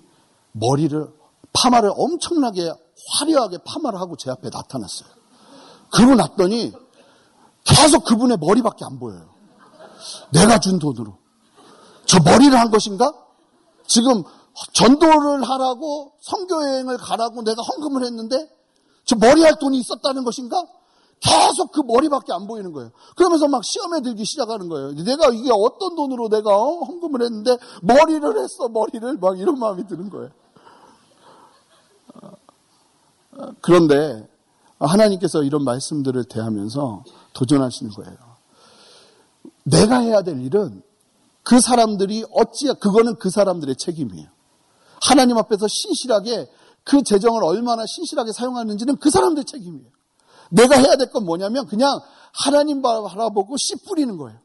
머리를 0.52 1.06
파마를 1.52 1.92
엄청나게 1.94 2.72
화려하게 3.08 3.58
파마를 3.64 4.00
하고 4.00 4.16
제 4.16 4.30
앞에 4.30 4.48
나타났어요. 4.50 5.08
그러고 5.92 6.14
났더니 6.14 6.72
계속 7.64 8.04
그분의 8.04 8.38
머리밖에 8.38 8.84
안 8.84 8.98
보여요. 8.98 9.28
내가 10.30 10.58
준 10.58 10.78
돈으로. 10.78 11.18
저 12.06 12.18
머리를 12.20 12.58
한 12.58 12.70
것인가? 12.70 13.12
지금 13.86 14.22
전도를 14.72 15.48
하라고 15.48 16.12
성교여행을 16.20 16.96
가라고 16.98 17.42
내가 17.42 17.62
헌금을 17.62 18.04
했는데 18.04 18.36
저 19.04 19.16
머리 19.16 19.42
할 19.42 19.58
돈이 19.58 19.78
있었다는 19.78 20.24
것인가? 20.24 20.64
계속 21.20 21.70
그 21.72 21.82
머리밖에 21.82 22.32
안 22.32 22.46
보이는 22.46 22.72
거예요. 22.72 22.90
그러면서 23.14 23.46
막 23.46 23.62
시험에 23.64 24.00
들기 24.00 24.24
시작하는 24.24 24.68
거예요. 24.68 24.92
내가 24.92 25.28
이게 25.28 25.50
어떤 25.52 25.94
돈으로 25.94 26.28
내가 26.28 26.56
어? 26.56 26.80
헌금을 26.80 27.22
했는데 27.22 27.56
머리를 27.82 28.42
했어, 28.42 28.68
머리를 28.68 29.18
막 29.18 29.38
이런 29.38 29.58
마음이 29.58 29.86
드는 29.86 30.08
거예요. 30.08 30.30
그런데 33.60 34.28
하나님께서 34.78 35.42
이런 35.42 35.62
말씀들을 35.64 36.24
대하면서 36.24 37.04
도전하시는 37.34 37.92
거예요. 37.92 38.16
내가 39.64 39.98
해야 39.98 40.22
될 40.22 40.40
일은 40.40 40.82
그 41.42 41.60
사람들이 41.60 42.24
어찌 42.32 42.66
그거는 42.80 43.16
그 43.16 43.30
사람들의 43.30 43.76
책임이에요. 43.76 44.28
하나님 45.02 45.36
앞에서 45.38 45.66
신실하게 45.68 46.50
그 46.84 47.02
재정을 47.02 47.44
얼마나 47.44 47.84
신실하게 47.86 48.32
사용하는지는 48.32 48.96
그 48.96 49.10
사람들의 49.10 49.44
책임이에요. 49.44 49.99
내가 50.50 50.76
해야 50.76 50.96
될 50.96 51.10
건 51.10 51.24
뭐냐면 51.24 51.66
그냥 51.66 52.00
하나님 52.32 52.82
바라보고 52.82 53.56
씨 53.56 53.76
뿌리는 53.86 54.16
거예요. 54.16 54.38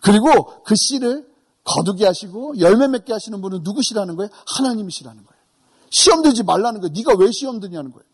그리고 0.00 0.62
그 0.64 0.74
씨를 0.76 1.26
거두게 1.64 2.06
하시고 2.06 2.58
열매 2.58 2.86
맺게 2.88 3.12
하시는 3.12 3.40
분은 3.40 3.60
누구시라는 3.62 4.16
거예요? 4.16 4.30
하나님이시라는 4.46 5.24
거예요. 5.24 5.36
시험 5.90 6.22
들지 6.22 6.42
말라는 6.42 6.80
거예요. 6.80 6.92
네가 6.94 7.14
왜 7.18 7.30
시험 7.30 7.60
드냐는 7.60 7.92
거예요. 7.92 8.04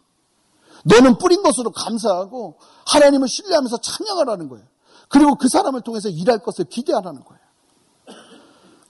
너는 0.85 1.18
뿌린 1.18 1.42
것으로 1.42 1.70
감사하고 1.70 2.57
하나님을 2.87 3.29
신뢰하면서 3.29 3.77
찬양하라는 3.79 4.48
거예요. 4.48 4.64
그리고 5.09 5.35
그 5.37 5.48
사람을 5.48 5.83
통해서 5.83 6.09
일할 6.09 6.38
것을 6.42 6.64
기대하라는 6.64 7.22
거예요. 7.25 7.42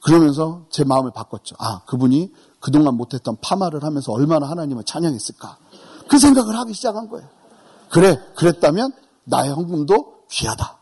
그러면서 0.04 0.66
제 0.70 0.84
마음을 0.84 1.12
바꿨죠. 1.12 1.54
아, 1.58 1.82
그분이 1.84 2.32
그동안 2.60 2.96
못했던 2.96 3.36
파마를 3.40 3.84
하면서 3.84 4.12
얼마나 4.12 4.48
하나님을 4.48 4.84
찬양했을까. 4.84 5.58
그 6.08 6.18
생각을 6.18 6.56
하기 6.58 6.72
시작한 6.74 7.08
거예요. 7.08 7.28
그래, 7.92 8.18
그랬다면 8.36 8.92
나의 9.24 9.52
헌금도 9.52 10.24
귀하다. 10.30 10.78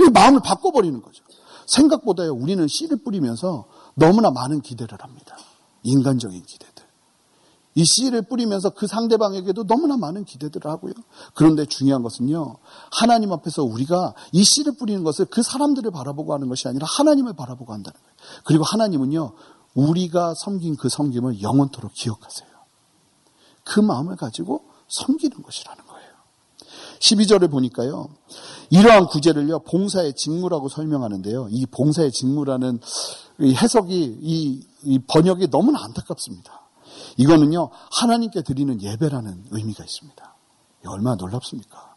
이 0.00 0.10
마음을 0.10 0.40
바꿔버리는 0.40 1.00
거죠. 1.00 1.24
생각보다요, 1.66 2.34
우리는 2.34 2.66
씨를 2.68 2.98
뿌리면서 3.02 3.64
너무나 3.94 4.30
많은 4.30 4.60
기대를 4.60 4.98
합니다. 5.00 5.36
인간적인 5.82 6.42
기대들. 6.42 6.84
이 7.74 7.84
씨를 7.86 8.22
뿌리면서 8.28 8.70
그 8.70 8.86
상대방에게도 8.86 9.64
너무나 9.66 9.96
많은 9.96 10.26
기대들을 10.26 10.70
하고요. 10.70 10.92
그런데 11.32 11.64
중요한 11.64 12.02
것은요, 12.02 12.56
하나님 12.90 13.32
앞에서 13.32 13.64
우리가 13.64 14.12
이 14.32 14.44
씨를 14.44 14.76
뿌리는 14.76 15.02
것을 15.04 15.24
그 15.24 15.42
사람들을 15.42 15.90
바라보고 15.90 16.34
하는 16.34 16.48
것이 16.48 16.68
아니라 16.68 16.86
하나님을 16.86 17.32
바라보고 17.32 17.72
한다는 17.72 17.98
거예요. 17.98 18.42
그리고 18.44 18.64
하나님은요, 18.64 19.32
우리가 19.74 20.34
섬긴 20.36 20.76
그 20.76 20.90
섬김을 20.90 21.40
영원토록 21.40 21.94
기억하세요. 21.94 22.50
그 23.64 23.80
마음을 23.80 24.16
가지고 24.16 24.64
섬기는 24.88 25.42
것이라는 25.42 25.82
거예요. 25.86 25.91
12절을 27.02 27.50
보니까요. 27.50 28.08
이러한 28.70 29.06
구제를요, 29.06 29.60
봉사의 29.60 30.14
직무라고 30.14 30.68
설명하는데요. 30.68 31.48
이 31.50 31.66
봉사의 31.66 32.12
직무라는 32.12 32.80
해석이, 33.40 34.18
이, 34.20 34.66
이 34.84 34.98
번역이 35.00 35.50
너무나 35.50 35.82
안타깝습니다. 35.82 36.62
이거는요, 37.16 37.70
하나님께 37.90 38.42
드리는 38.42 38.80
예배라는 38.80 39.46
의미가 39.50 39.84
있습니다. 39.84 40.36
얼마나 40.86 41.16
놀랍습니까? 41.16 41.92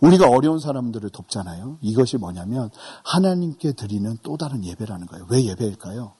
우리가 0.00 0.28
어려운 0.28 0.58
사람들을 0.58 1.08
돕잖아요. 1.10 1.78
이것이 1.80 2.18
뭐냐면 2.18 2.70
하나님께 3.04 3.72
드리는 3.72 4.16
또 4.22 4.36
다른 4.36 4.64
예배라는 4.64 5.06
거예요. 5.06 5.26
왜 5.28 5.44
예배일까요? 5.44 6.12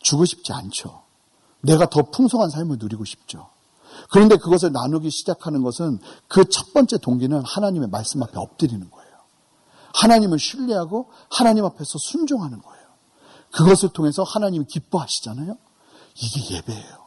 주고 0.00 0.24
싶지 0.24 0.52
않죠. 0.52 1.02
내가 1.62 1.86
더 1.86 2.02
풍성한 2.02 2.50
삶을 2.50 2.76
누리고 2.78 3.04
싶죠. 3.04 3.48
그런데 4.10 4.36
그것을 4.36 4.72
나누기 4.72 5.10
시작하는 5.10 5.62
것은 5.62 5.98
그 6.28 6.44
첫 6.44 6.72
번째 6.72 6.98
동기는 6.98 7.42
하나님의 7.44 7.88
말씀 7.88 8.22
앞에 8.22 8.32
엎드리는 8.36 8.90
거예요. 8.90 9.08
하나님을 9.94 10.38
신뢰하고 10.38 11.10
하나님 11.30 11.64
앞에서 11.64 11.98
순종하는 11.98 12.60
거예요. 12.60 12.86
그것을 13.52 13.90
통해서 13.90 14.22
하나님이 14.22 14.66
기뻐하시잖아요. 14.66 15.56
이게 16.16 16.56
예배예요. 16.56 16.98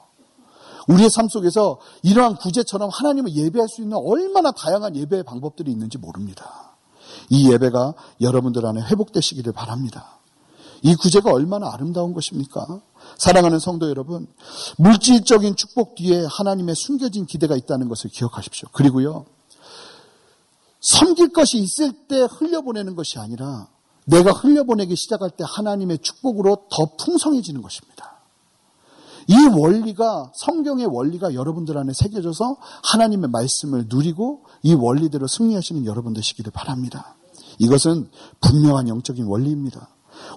우리의 0.87 1.09
삶 1.09 1.27
속에서 1.29 1.79
이러한 2.01 2.35
구제처럼 2.35 2.89
하나님을 2.91 3.33
예배할 3.33 3.69
수 3.69 3.81
있는 3.81 3.97
얼마나 3.97 4.51
다양한 4.51 4.95
예배의 4.95 5.23
방법들이 5.23 5.71
있는지 5.71 5.97
모릅니다. 5.97 6.75
이 7.29 7.51
예배가 7.51 7.93
여러분들 8.19 8.65
안에 8.65 8.81
회복되시기를 8.81 9.53
바랍니다. 9.53 10.20
이 10.81 10.95
구제가 10.95 11.31
얼마나 11.31 11.71
아름다운 11.71 12.13
것입니까? 12.13 12.81
사랑하는 13.17 13.59
성도 13.59 13.89
여러분, 13.89 14.27
물질적인 14.77 15.55
축복 15.55 15.95
뒤에 15.95 16.25
하나님의 16.25 16.75
숨겨진 16.75 17.25
기대가 17.25 17.55
있다는 17.55 17.87
것을 17.87 18.09
기억하십시오. 18.09 18.69
그리고요, 18.71 19.25
섬길 20.81 21.33
것이 21.33 21.59
있을 21.59 21.93
때 22.07 22.27
흘려보내는 22.29 22.95
것이 22.95 23.19
아니라 23.19 23.67
내가 24.05 24.31
흘려보내기 24.31 24.95
시작할 24.95 25.29
때 25.29 25.43
하나님의 25.47 25.99
축복으로 25.99 26.67
더 26.71 26.85
풍성해지는 26.97 27.61
것입니다. 27.61 28.11
이 29.27 29.35
원리가 29.55 30.31
성경의 30.35 30.87
원리가 30.87 31.35
여러분들 31.35 31.77
안에 31.77 31.93
새겨져서 31.93 32.57
하나님의 32.83 33.29
말씀을 33.29 33.85
누리고 33.87 34.43
이 34.63 34.73
원리대로 34.73 35.27
승리하시는 35.27 35.85
여러분 35.85 36.13
되시기를 36.13 36.51
바랍니다. 36.51 37.15
이것은 37.59 38.09
분명한 38.41 38.87
영적인 38.87 39.25
원리입니다. 39.25 39.87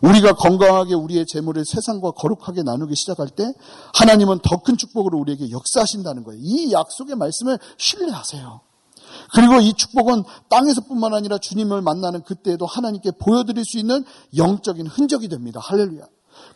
우리가 0.02 0.34
건강하게 0.34 0.94
우리의 0.94 1.26
재물을 1.26 1.64
세상과 1.64 2.12
거룩하게 2.12 2.62
나누기 2.62 2.94
시작할 2.94 3.28
때 3.28 3.52
하나님은 3.94 4.40
더 4.40 4.64
큰 4.64 4.76
축복으로 4.78 5.18
우리에게 5.18 5.50
역사하신다는 5.50 6.24
거예요. 6.24 6.40
이 6.42 6.72
약속의 6.72 7.16
말씀을 7.16 7.58
신뢰하세요. 7.76 8.60
그리고 9.34 9.60
이 9.60 9.74
축복은 9.74 10.24
땅에서뿐만 10.48 11.14
아니라 11.14 11.38
주님을 11.38 11.82
만나는 11.82 12.22
그때에도 12.22 12.66
하나님께 12.66 13.12
보여드릴 13.20 13.64
수 13.64 13.78
있는 13.78 14.04
영적인 14.36 14.86
흔적이 14.86 15.28
됩니다. 15.28 15.60
할렐루야. 15.62 16.06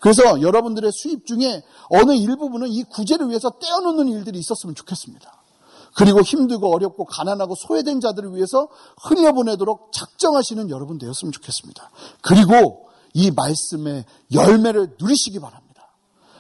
그래서 0.00 0.40
여러분들의 0.40 0.90
수입 0.92 1.26
중에 1.26 1.62
어느 1.90 2.12
일부분은 2.12 2.68
이 2.68 2.84
구제를 2.84 3.28
위해서 3.28 3.50
떼어놓는 3.50 4.08
일들이 4.08 4.38
있었으면 4.38 4.74
좋겠습니다. 4.74 5.42
그리고 5.94 6.22
힘들고 6.22 6.72
어렵고 6.74 7.04
가난하고 7.04 7.54
소외된 7.56 8.00
자들을 8.00 8.34
위해서 8.34 8.68
흘려보내도록 9.02 9.92
작정하시는 9.92 10.70
여러분 10.70 10.98
되었으면 10.98 11.32
좋겠습니다. 11.32 11.90
그리고 12.22 12.87
이 13.14 13.30
말씀의 13.30 14.04
열매를 14.32 14.96
누리시기 14.98 15.40
바랍니다. 15.40 15.68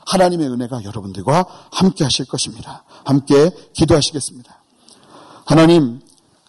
하나님의 0.06 0.48
은혜가 0.48 0.84
여러분들과 0.84 1.46
함께 1.70 2.04
하실 2.04 2.26
것입니다. 2.26 2.84
함께 3.04 3.50
기도하시겠습니다. 3.74 4.62
하나님, 5.44 6.00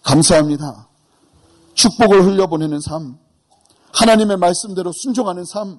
감사합니다. 0.02 0.88
축복을 1.74 2.24
흘려보내는 2.24 2.80
삶, 2.80 3.18
하나님의 3.92 4.36
말씀대로 4.38 4.92
순종하는 4.92 5.44
삶, 5.44 5.78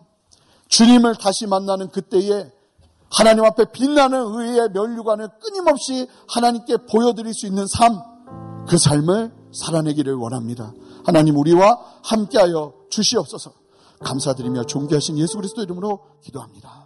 주님을 0.68 1.16
다시 1.16 1.48
만나는 1.48 1.90
그때에 1.90 2.52
하나님 3.10 3.44
앞에 3.44 3.66
빛나는 3.72 4.20
의의 4.20 4.70
면류관을 4.70 5.30
끊임없이 5.40 6.08
하나님께 6.30 6.78
보여드릴 6.90 7.34
수 7.34 7.46
있는 7.46 7.68
삶, 7.68 8.02
그 8.68 8.78
삶을 8.78 9.34
살아내기를 9.54 10.16
원합니다. 10.16 10.74
하나님 11.06 11.36
우리와 11.38 11.78
함께하여 12.04 12.74
주시옵소서. 12.90 13.61
감사드리며 14.04 14.66
존귀하신 14.66 15.18
예수 15.18 15.38
그리스도 15.38 15.62
이름으로 15.64 16.06
기도합니다. 16.22 16.81